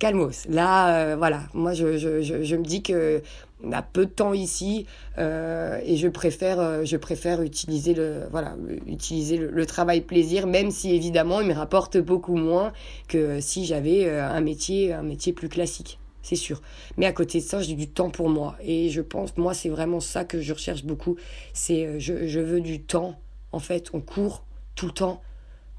calmos. 0.00 0.46
Là, 0.48 0.96
euh, 0.96 1.16
voilà, 1.16 1.42
moi 1.54 1.72
je, 1.74 1.84
me 1.84 2.64
dis 2.64 2.82
que 2.82 3.22
on 3.62 3.70
a 3.72 3.82
peu 3.82 4.06
de 4.06 4.10
temps 4.10 4.32
ici 4.32 4.86
euh, 5.18 5.78
et 5.84 5.96
je 5.96 6.08
préfère, 6.08 6.58
euh, 6.58 6.84
je 6.84 6.96
préfère 6.96 7.42
utiliser 7.42 7.92
le, 7.92 8.22
voilà, 8.30 8.56
utiliser 8.86 9.36
le, 9.36 9.66
travail 9.66 10.00
plaisir, 10.00 10.46
même 10.46 10.70
si 10.70 10.94
évidemment 10.94 11.42
il 11.42 11.48
me 11.48 11.52
rapporte 11.52 11.98
beaucoup 11.98 12.36
moins 12.36 12.72
que 13.06 13.40
si 13.40 13.66
j'avais 13.66 14.10
un 14.10 14.40
métier, 14.40 14.92
un 14.92 15.02
métier 15.02 15.32
plus 15.32 15.48
classique. 15.48 15.98
C'est 16.22 16.36
sûr. 16.36 16.60
Mais 16.96 17.06
à 17.06 17.12
côté 17.12 17.38
de 17.38 17.44
ça, 17.44 17.62
j'ai 17.62 17.74
du 17.74 17.88
temps 17.88 18.10
pour 18.10 18.28
moi. 18.28 18.56
Et 18.62 18.90
je 18.90 19.00
pense, 19.00 19.36
moi, 19.38 19.54
c'est 19.54 19.70
vraiment 19.70 20.00
ça 20.00 20.24
que 20.24 20.42
je 20.42 20.52
recherche 20.52 20.84
beaucoup. 20.84 21.16
C'est, 21.54 21.98
je 21.98 22.40
veux 22.40 22.60
du 22.60 22.82
temps. 22.82 23.18
En 23.52 23.58
fait, 23.58 23.88
on 23.94 24.00
court 24.00 24.44
tout 24.74 24.84
le 24.84 24.92
temps. 24.92 25.22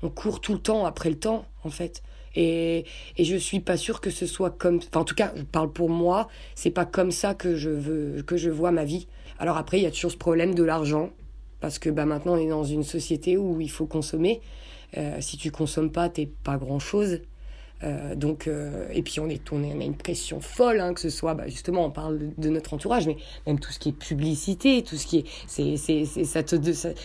On 0.01 0.09
court 0.09 0.41
tout 0.41 0.53
le 0.53 0.59
temps 0.59 0.85
après 0.85 1.11
le 1.11 1.19
temps, 1.19 1.45
en 1.63 1.69
fait. 1.69 2.01
Et, 2.35 2.85
et 3.17 3.23
je 3.23 3.35
suis 3.35 3.59
pas 3.59 3.77
sûre 3.77 4.01
que 4.01 4.09
ce 4.09 4.25
soit 4.25 4.51
comme, 4.51 4.77
enfin, 4.77 5.01
en 5.01 5.03
tout 5.05 5.15
cas, 5.15 5.33
je 5.35 5.43
parle 5.43 5.71
pour 5.71 5.89
moi, 5.89 6.27
c'est 6.55 6.71
pas 6.71 6.85
comme 6.85 7.11
ça 7.11 7.33
que 7.33 7.55
je 7.55 7.69
veux, 7.69 8.23
que 8.23 8.37
je 8.37 8.49
vois 8.49 8.71
ma 8.71 8.85
vie. 8.85 9.07
Alors 9.39 9.57
après, 9.57 9.79
il 9.79 9.83
y 9.83 9.87
a 9.87 9.91
toujours 9.91 10.11
ce 10.11 10.17
problème 10.17 10.55
de 10.55 10.63
l'argent, 10.63 11.09
parce 11.59 11.79
que 11.79 11.89
bah, 11.89 12.05
maintenant 12.05 12.33
on 12.33 12.37
est 12.37 12.49
dans 12.49 12.63
une 12.63 12.83
société 12.83 13.37
où 13.37 13.59
il 13.59 13.69
faut 13.69 13.85
consommer. 13.85 14.41
Euh, 14.97 15.17
si 15.21 15.37
tu 15.37 15.51
consommes 15.51 15.91
pas, 15.91 16.09
t'es 16.09 16.29
pas 16.43 16.57
grand 16.57 16.79
chose. 16.79 17.21
Euh, 17.83 18.15
donc, 18.15 18.47
euh, 18.47 18.85
et 18.91 19.01
puis 19.01 19.19
on 19.19 19.27
est, 19.27 19.41
on, 19.51 19.63
a 19.63 19.83
une 19.83 19.95
pression 19.95 20.39
folle, 20.39 20.79
hein, 20.79 20.93
que 20.93 21.01
ce 21.01 21.09
soit, 21.09 21.33
bah, 21.33 21.47
justement, 21.47 21.85
on 21.85 21.91
parle 21.91 22.19
de, 22.37 22.49
notre 22.49 22.73
entourage, 22.73 23.07
mais 23.07 23.17
même 23.47 23.59
tout 23.59 23.71
ce 23.71 23.79
qui 23.79 23.89
est 23.89 23.93
publicité, 23.93 24.83
tout 24.83 24.97
ce 24.97 25.07
qui 25.07 25.19
est, 25.19 25.25
c'est, 25.47 25.77
c'est, 25.77 26.05
ça, 26.05 26.43
te, 26.43 26.55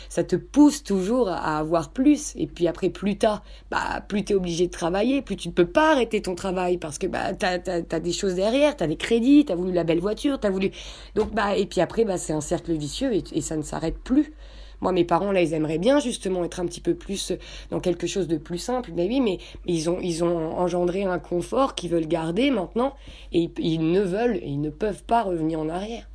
ça, 0.09 0.25
te 0.25 0.37
pousse 0.37 0.83
toujours 0.83 1.29
à 1.29 1.59
avoir 1.59 1.91
plus. 1.91 2.35
Et 2.37 2.47
puis 2.47 2.69
après, 2.69 2.91
plus 2.91 3.17
t'as, 3.17 3.43
bah, 3.71 4.03
plus 4.07 4.25
t'es 4.25 4.35
obligé 4.35 4.67
de 4.67 4.73
travailler, 4.73 5.23
plus 5.23 5.37
tu 5.37 5.49
ne 5.49 5.53
peux 5.53 5.67
pas 5.67 5.93
arrêter 5.93 6.21
ton 6.21 6.35
travail 6.35 6.79
parce 6.79 6.99
que 6.99 7.07
bah, 7.07 7.35
t'as, 7.35 7.59
t'as, 7.59 7.83
t'as 7.83 8.01
des 8.01 8.13
choses 8.13 8.35
derrière, 8.35 8.77
t'as 8.77 8.87
des 8.87 8.97
crédits, 8.97 9.45
t'as 9.47 9.55
voulu 9.55 9.73
la 9.73 9.85
belle 9.85 10.01
voiture, 10.01 10.39
t'as 10.39 10.51
voulu. 10.51 10.71
Donc, 11.15 11.35
bah, 11.35 11.57
et 11.57 11.67
puis 11.67 11.81
après, 11.81 12.05
bah, 12.05 12.19
c'est 12.19 12.33
un 12.33 12.41
cercle 12.41 12.73
vicieux 12.73 13.13
et 13.15 13.41
ça 13.41 13.57
ne 13.57 13.63
s'arrête 13.63 13.99
plus. 13.99 14.33
Moi, 14.81 14.93
mes 14.93 15.05
parents, 15.05 15.33
là, 15.33 15.43
ils 15.43 15.55
aimeraient 15.55 15.79
bien 15.79 16.01
justement 16.01 16.45
être 16.45 16.61
un 16.61 16.67
petit 16.67 16.81
peu 16.81 16.95
plus 16.95 17.33
dans 17.71 17.81
quelque 17.81 18.07
chose 18.07 18.29
de 18.29 18.37
plus 18.37 18.59
simple. 18.59 18.93
Mais 18.95 19.07
oui, 19.09 19.21
mais 19.21 19.39
ils 19.67 19.89
ont, 19.89 19.99
ils 20.01 20.23
ont 20.23 20.59
engendré 20.59 21.05
un 21.05 21.19
confort 21.19 21.75
qu'ils 21.75 21.91
veulent 21.91 22.09
garder 22.09 22.51
maintenant 22.51 22.95
et 23.33 23.51
ils 23.59 23.91
ne 23.91 24.01
veulent 24.01 24.41
ils 24.43 24.61
ne 24.61 24.71
peuvent 24.71 25.05
pas 25.05 25.23
revenir 25.23 25.61
en 25.61 25.69
arrière. 25.69 26.09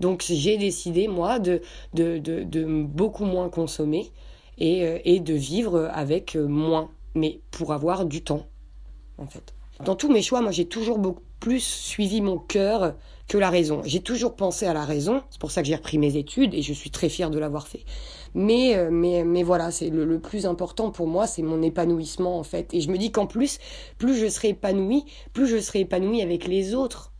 Donc 0.00 0.24
j'ai 0.28 0.56
décidé, 0.56 1.08
moi, 1.08 1.38
de, 1.38 1.60
de, 1.94 2.18
de, 2.18 2.64
beaucoup 2.64 3.24
moins 3.24 3.48
consommer 3.48 4.10
et, 4.56 4.84
euh, 4.86 4.98
et 5.04 5.20
de 5.20 5.34
vivre 5.34 5.90
avec 5.92 6.36
moins, 6.36 6.88
mais 7.14 7.40
pour 7.50 7.72
avoir 7.72 8.04
du 8.04 8.22
temps, 8.22 8.46
en 9.18 9.26
fait. 9.26 9.54
Dans 9.84 9.96
tous 9.96 10.10
mes 10.10 10.22
choix, 10.22 10.40
moi, 10.40 10.50
j'ai 10.50 10.66
toujours 10.66 10.98
beaucoup 10.98 11.22
plus 11.40 11.62
suivi 11.62 12.20
mon 12.20 12.38
cœur 12.38 12.94
que 13.28 13.38
la 13.38 13.50
raison. 13.50 13.82
J'ai 13.84 14.00
toujours 14.00 14.34
pensé 14.34 14.66
à 14.66 14.72
la 14.72 14.84
raison, 14.84 15.22
c'est 15.30 15.40
pour 15.40 15.50
ça 15.50 15.62
que 15.62 15.68
j'ai 15.68 15.76
repris 15.76 15.98
mes 15.98 16.16
études 16.16 16.54
et 16.54 16.62
je 16.62 16.72
suis 16.72 16.90
très 16.90 17.08
fière 17.08 17.30
de 17.30 17.38
l'avoir 17.38 17.68
fait. 17.68 17.84
Mais, 18.34 18.76
euh, 18.76 18.88
mais, 18.90 19.24
mais 19.24 19.42
voilà, 19.42 19.70
c'est 19.70 19.90
le, 19.90 20.04
le, 20.04 20.18
plus 20.18 20.46
important 20.46 20.90
pour 20.90 21.06
moi, 21.06 21.26
c'est 21.26 21.42
mon 21.42 21.62
épanouissement 21.62 22.38
en 22.38 22.42
fait. 22.42 22.72
Et 22.74 22.80
je 22.80 22.90
me 22.90 22.96
dis 22.98 23.12
qu'en 23.12 23.26
plus, 23.26 23.58
plus 23.98 24.16
je 24.16 24.28
serai 24.28 24.48
épanouie, 24.48 25.04
plus 25.32 25.46
je 25.46 25.60
serai 25.60 25.80
épanouie 25.80 26.22
avec 26.22 26.46
les 26.46 26.74
autres. 26.74 27.12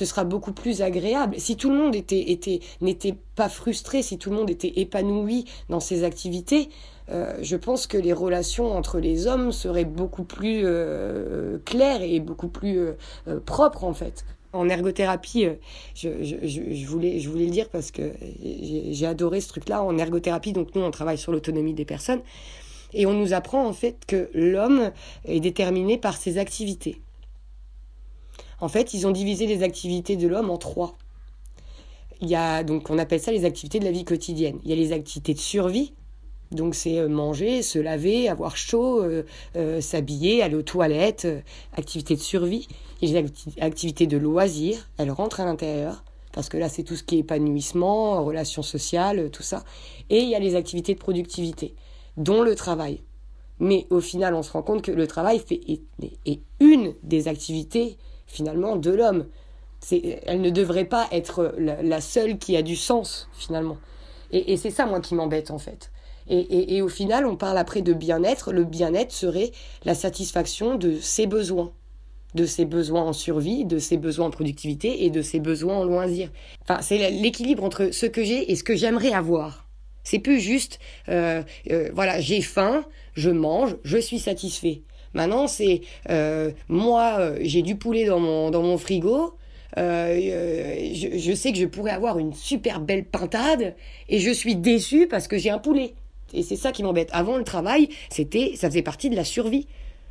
Ce 0.00 0.06
sera 0.06 0.24
beaucoup 0.24 0.52
plus 0.52 0.80
agréable. 0.80 1.34
Si 1.38 1.56
tout 1.56 1.68
le 1.68 1.76
monde 1.76 1.94
était, 1.94 2.30
était, 2.30 2.60
n'était 2.80 3.16
pas 3.34 3.50
frustré, 3.50 4.02
si 4.02 4.16
tout 4.16 4.30
le 4.30 4.36
monde 4.36 4.48
était 4.48 4.80
épanoui 4.80 5.44
dans 5.68 5.78
ses 5.78 6.04
activités, 6.04 6.70
euh, 7.10 7.36
je 7.42 7.56
pense 7.56 7.86
que 7.86 7.98
les 7.98 8.14
relations 8.14 8.74
entre 8.74 8.98
les 8.98 9.26
hommes 9.26 9.52
seraient 9.52 9.84
beaucoup 9.84 10.24
plus 10.24 10.62
euh, 10.64 11.58
claires 11.66 12.00
et 12.00 12.18
beaucoup 12.18 12.48
plus 12.48 12.78
euh, 12.78 12.92
euh 13.28 13.40
propres 13.40 13.84
en 13.84 13.92
fait 13.92 14.24
en 14.52 14.68
ergothérapie, 14.68 15.46
euh, 15.46 15.54
je, 15.94 16.86
voulais, 16.86 17.20
je 17.20 17.28
voulais 17.28 17.44
le 17.44 17.50
dire 17.50 17.68
parce 17.68 17.90
que 17.90 18.12
j'ai 18.90 19.06
adoré 19.06 19.40
ce 19.40 19.48
truc-là. 19.48 19.82
En 19.82 19.96
ergothérapie, 19.96 20.52
donc 20.52 20.74
nous, 20.74 20.82
on 20.82 20.90
travaille 20.90 21.18
sur 21.18 21.32
l'autonomie 21.32 21.74
des 21.74 21.84
personnes. 21.84 22.20
Et 22.92 23.06
on 23.06 23.12
nous 23.12 23.32
apprend 23.32 23.66
en 23.66 23.72
fait 23.72 24.04
que 24.06 24.30
l'homme 24.34 24.90
est 25.24 25.40
déterminé 25.40 25.96
par 25.96 26.16
ses 26.16 26.38
activités. 26.38 27.00
En 28.60 28.68
fait, 28.68 28.92
ils 28.94 29.06
ont 29.06 29.12
divisé 29.12 29.46
les 29.46 29.62
activités 29.62 30.16
de 30.16 30.26
l'homme 30.26 30.50
en 30.50 30.58
trois. 30.58 30.96
Il 32.20 32.28
y 32.28 32.34
a, 32.34 32.62
donc 32.64 32.90
on 32.90 32.98
appelle 32.98 33.20
ça 33.20 33.32
les 33.32 33.44
activités 33.44 33.78
de 33.78 33.84
la 33.84 33.92
vie 33.92 34.04
quotidienne. 34.04 34.58
Il 34.64 34.70
y 34.70 34.72
a 34.72 34.76
les 34.76 34.92
activités 34.92 35.32
de 35.32 35.38
survie, 35.38 35.94
donc 36.50 36.74
c'est 36.74 36.98
euh, 36.98 37.08
manger, 37.08 37.62
se 37.62 37.78
laver, 37.78 38.28
avoir 38.28 38.56
chaud, 38.56 39.02
euh, 39.02 39.24
euh, 39.56 39.80
s'habiller, 39.80 40.42
aller 40.42 40.56
aux 40.56 40.62
toilettes, 40.62 41.24
euh, 41.24 41.40
activité 41.76 42.16
de 42.16 42.20
survie. 42.20 42.66
Il 43.02 43.10
y 43.10 43.18
a 43.18 43.22
activités 43.64 44.06
de 44.06 44.16
loisirs, 44.16 44.88
elles 44.98 45.10
rentrent 45.10 45.40
à 45.40 45.44
l'intérieur, 45.44 46.04
parce 46.32 46.48
que 46.48 46.56
là 46.56 46.68
c'est 46.68 46.82
tout 46.82 46.96
ce 46.96 47.04
qui 47.04 47.16
est 47.16 47.20
épanouissement, 47.20 48.24
relations 48.24 48.62
sociales, 48.62 49.30
tout 49.30 49.42
ça. 49.42 49.64
Et 50.10 50.18
il 50.18 50.28
y 50.28 50.34
a 50.34 50.40
les 50.40 50.56
activités 50.56 50.94
de 50.94 50.98
productivité, 50.98 51.74
dont 52.16 52.42
le 52.42 52.54
travail. 52.54 53.00
Mais 53.60 53.86
au 53.90 54.00
final 54.00 54.34
on 54.34 54.42
se 54.42 54.50
rend 54.50 54.62
compte 54.62 54.82
que 54.82 54.92
le 54.92 55.06
travail 55.06 55.38
fait, 55.38 55.60
est, 55.68 55.82
est 56.26 56.40
une 56.58 56.94
des 57.02 57.28
activités 57.28 57.96
finalement 58.26 58.76
de 58.76 58.90
l'homme. 58.90 59.26
Elle 59.92 60.40
ne 60.40 60.50
devrait 60.50 60.84
pas 60.84 61.08
être 61.10 61.54
la, 61.58 62.00
seule 62.02 62.38
qui 62.38 62.56
a 62.56 62.62
du 62.62 62.76
sens 62.76 63.28
finalement. 63.32 63.78
Et 64.30 64.56
c'est 64.56 64.70
ça 64.70 64.86
moi 64.86 65.00
qui 65.00 65.14
m'embête 65.14 65.50
en 65.50 65.58
fait 65.58 65.89
et, 66.30 66.82
au 66.82 66.88
final, 66.88 67.26
on 67.26 67.36
parle 67.36 67.58
après 67.58 67.82
de 67.82 67.92
bien-être. 67.92 68.52
Le 68.52 68.64
bien-être 68.64 69.12
serait 69.12 69.50
la 69.84 69.94
satisfaction 69.94 70.76
de 70.76 70.98
ses 71.00 71.26
besoins 71.26 71.72
de 72.34 72.46
ses 72.46 72.64
besoins 72.64 73.02
en 73.02 73.12
survie, 73.12 73.64
de 73.64 73.80
ses 73.80 73.96
besoins 73.96 74.26
en 74.26 74.30
productivité 74.30 75.04
et 75.04 75.10
de 75.10 75.20
ses 75.20 75.40
besoins 75.40 75.78
en 75.78 75.84
loisir. 75.84 76.30
Enfin, 76.62 76.80
c'est 76.80 77.10
l'équilibre 77.10 77.64
entre 77.64 77.90
ce 77.92 78.06
que 78.06 78.22
j'ai 78.22 78.52
et 78.52 78.54
ce 78.54 78.62
que 78.62 78.76
j'aimerais 78.76 79.12
avoir. 79.12 79.68
C'est 80.04 80.20
plus 80.20 80.38
juste, 80.38 80.78
euh, 81.08 81.42
euh, 81.72 81.90
voilà, 81.92 82.20
j'ai 82.20 82.40
faim, 82.40 82.84
je 83.14 83.30
mange, 83.30 83.76
je 83.82 83.98
suis 83.98 84.20
satisfait. 84.20 84.82
Maintenant, 85.12 85.46
c'est 85.46 85.80
euh, 86.08 86.52
moi, 86.68 87.16
euh, 87.18 87.38
j'ai 87.40 87.62
du 87.62 87.76
poulet 87.76 88.04
dans 88.04 88.20
mon 88.20 88.50
dans 88.50 88.62
mon 88.62 88.78
frigo. 88.78 89.36
Euh, 89.78 90.90
je, 90.94 91.18
je 91.18 91.32
sais 91.32 91.52
que 91.52 91.58
je 91.58 91.66
pourrais 91.66 91.92
avoir 91.92 92.18
une 92.18 92.32
super 92.32 92.80
belle 92.80 93.04
pintade 93.04 93.74
et 94.08 94.18
je 94.18 94.30
suis 94.30 94.56
déçu 94.56 95.06
parce 95.06 95.28
que 95.28 95.38
j'ai 95.38 95.50
un 95.50 95.58
poulet. 95.58 95.94
Et 96.34 96.42
c'est 96.42 96.56
ça 96.56 96.72
qui 96.72 96.82
m'embête. 96.82 97.08
Avant 97.12 97.36
le 97.36 97.44
travail, 97.44 97.88
c'était, 98.10 98.52
ça 98.56 98.68
faisait 98.68 98.82
partie 98.82 99.10
de 99.10 99.16
la 99.16 99.24
survie. 99.24 99.66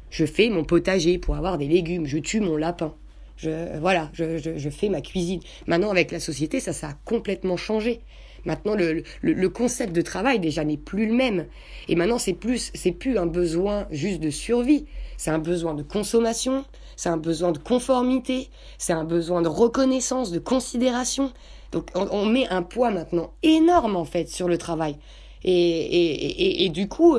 Je 0.09 0.25
fais 0.25 0.49
mon 0.49 0.63
potager 0.63 1.17
pour 1.17 1.35
avoir 1.35 1.57
des 1.57 1.67
légumes. 1.67 2.05
Je 2.05 2.17
tue 2.17 2.39
mon 2.39 2.57
lapin. 2.57 2.93
Je, 3.37 3.77
voilà, 3.79 4.09
je, 4.13 4.37
je, 4.37 4.69
fais 4.69 4.89
ma 4.89 5.01
cuisine. 5.01 5.39
Maintenant, 5.65 5.91
avec 5.91 6.11
la 6.11 6.19
société, 6.19 6.59
ça, 6.59 6.73
ça 6.73 6.89
a 6.89 6.93
complètement 7.05 7.55
changé. 7.55 8.01
Maintenant, 8.45 8.75
le, 8.75 9.03
le, 9.21 9.33
le 9.33 9.49
concept 9.49 9.93
de 9.93 10.01
travail 10.01 10.39
déjà 10.39 10.65
n'est 10.65 10.77
plus 10.77 11.07
le 11.07 11.13
même. 11.13 11.45
Et 11.87 11.95
maintenant, 11.95 12.17
c'est 12.17 12.33
plus, 12.33 12.71
c'est 12.73 12.91
plus 12.91 13.17
un 13.17 13.27
besoin 13.27 13.87
juste 13.91 14.19
de 14.19 14.29
survie. 14.29 14.87
C'est 15.15 15.31
un 15.31 15.39
besoin 15.39 15.73
de 15.73 15.83
consommation. 15.83 16.65
C'est 16.97 17.09
un 17.09 17.17
besoin 17.17 17.53
de 17.53 17.59
conformité. 17.59 18.49
C'est 18.77 18.93
un 18.93 19.05
besoin 19.05 19.41
de 19.41 19.47
reconnaissance, 19.47 20.31
de 20.31 20.39
considération. 20.39 21.31
Donc, 21.71 21.87
on, 21.95 22.07
on 22.11 22.25
met 22.25 22.47
un 22.49 22.63
poids 22.63 22.91
maintenant 22.91 23.31
énorme 23.43 23.95
en 23.95 24.05
fait 24.05 24.27
sur 24.27 24.49
le 24.49 24.57
travail. 24.57 24.97
Et, 25.43 25.51
et, 25.51 26.43
et, 26.43 26.65
et, 26.65 26.69
du 26.69 26.87
coup, 26.87 27.17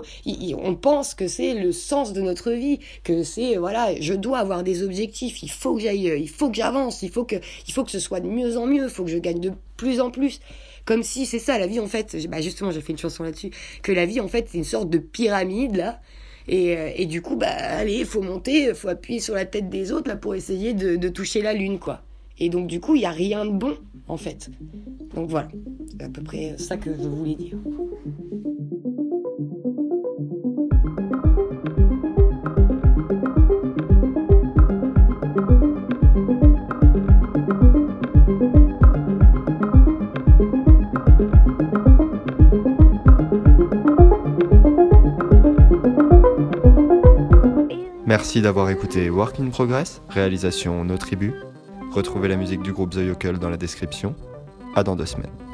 on 0.59 0.74
pense 0.74 1.14
que 1.14 1.26
c'est 1.26 1.54
le 1.54 1.72
sens 1.72 2.12
de 2.12 2.20
notre 2.20 2.52
vie, 2.52 2.78
que 3.02 3.22
c'est 3.22 3.56
voilà, 3.56 3.94
je 3.98 4.14
dois 4.14 4.38
avoir 4.38 4.62
des 4.62 4.83
objectifs, 4.83 5.42
il 5.42 5.50
faut 5.50 5.74
que 5.74 5.80
j'aille, 5.80 6.12
il 6.20 6.28
faut 6.28 6.50
que 6.50 6.56
j'avance, 6.56 7.02
il 7.02 7.11
faut 7.11 7.24
que, 7.24 7.37
il 7.66 7.72
faut 7.72 7.85
que 7.85 7.90
ce 7.90 7.98
soit 7.98 8.20
de 8.20 8.28
mieux 8.28 8.59
en 8.59 8.66
mieux, 8.66 8.85
il 8.85 8.90
faut 8.90 9.04
que 9.04 9.11
je 9.11 9.18
gagne 9.18 9.40
de 9.40 9.52
plus 9.76 10.00
en 10.00 10.11
plus. 10.11 10.40
Comme 10.85 11.02
si 11.02 11.26
c'est 11.26 11.38
ça 11.38 11.59
la 11.59 11.66
vie 11.66 11.80
en 11.80 11.87
fait. 11.87 12.16
Bah 12.28 12.40
justement, 12.40 12.70
j'ai 12.70 12.80
fait 12.80 12.92
une 12.92 12.98
chanson 12.98 13.22
là-dessus, 13.22 13.50
que 13.83 13.92
la 13.92 14.06
vie 14.06 14.20
en 14.20 14.28
fait 14.28 14.48
c'est 14.50 14.59
une 14.59 14.64
sorte 14.64 14.90
de 14.90 14.98
pyramide 14.98 15.76
là. 15.76 16.00
Et, 16.48 16.76
euh, 16.76 16.90
et 16.96 17.06
du 17.06 17.22
coup, 17.22 17.37
bah 17.37 17.48
allez, 17.48 18.04
faut 18.04 18.22
monter, 18.22 18.74
faut 18.74 18.88
appuyer 18.88 19.20
sur 19.20 19.35
la 19.35 19.44
tête 19.44 19.68
des 19.68 19.92
autres 19.92 20.09
là 20.09 20.16
pour 20.16 20.35
essayer 20.35 20.74
de, 20.74 20.96
de 20.96 21.09
toucher 21.09 21.42
la 21.42 21.52
lune 21.52 21.78
quoi. 21.78 22.02
Et 22.40 22.48
donc, 22.48 22.66
du 22.66 22.80
coup, 22.80 22.94
il 22.94 23.00
n'y 23.00 23.06
a 23.06 23.11
rien 23.11 23.44
de 23.44 23.50
bon, 23.50 23.76
en 24.11 24.16
fait. 24.16 24.51
Donc 25.14 25.31
voilà, 25.31 25.49
c'est 25.90 26.03
à 26.03 26.09
peu 26.09 26.23
près 26.23 26.57
ça 26.59 26.77
que 26.77 26.90
je 26.92 27.09
voulais 27.09 27.35
dire. 27.35 27.57
Merci 48.07 48.42
d'avoir 48.42 48.70
écouté 48.70 49.09
Work 49.09 49.38
in 49.38 49.51
Progress, 49.51 50.03
réalisation 50.09 50.85
Nos 50.85 50.96
Tribus. 50.96 51.33
Retrouvez 51.90 52.29
la 52.29 52.37
musique 52.37 52.62
du 52.62 52.72
groupe 52.72 52.90
The 52.90 52.98
Yokel 52.98 53.38
dans 53.38 53.50
la 53.50 53.57
description. 53.57 54.14
À 54.76 54.85
dans 54.85 54.94
deux 54.94 55.07
semaines. 55.07 55.50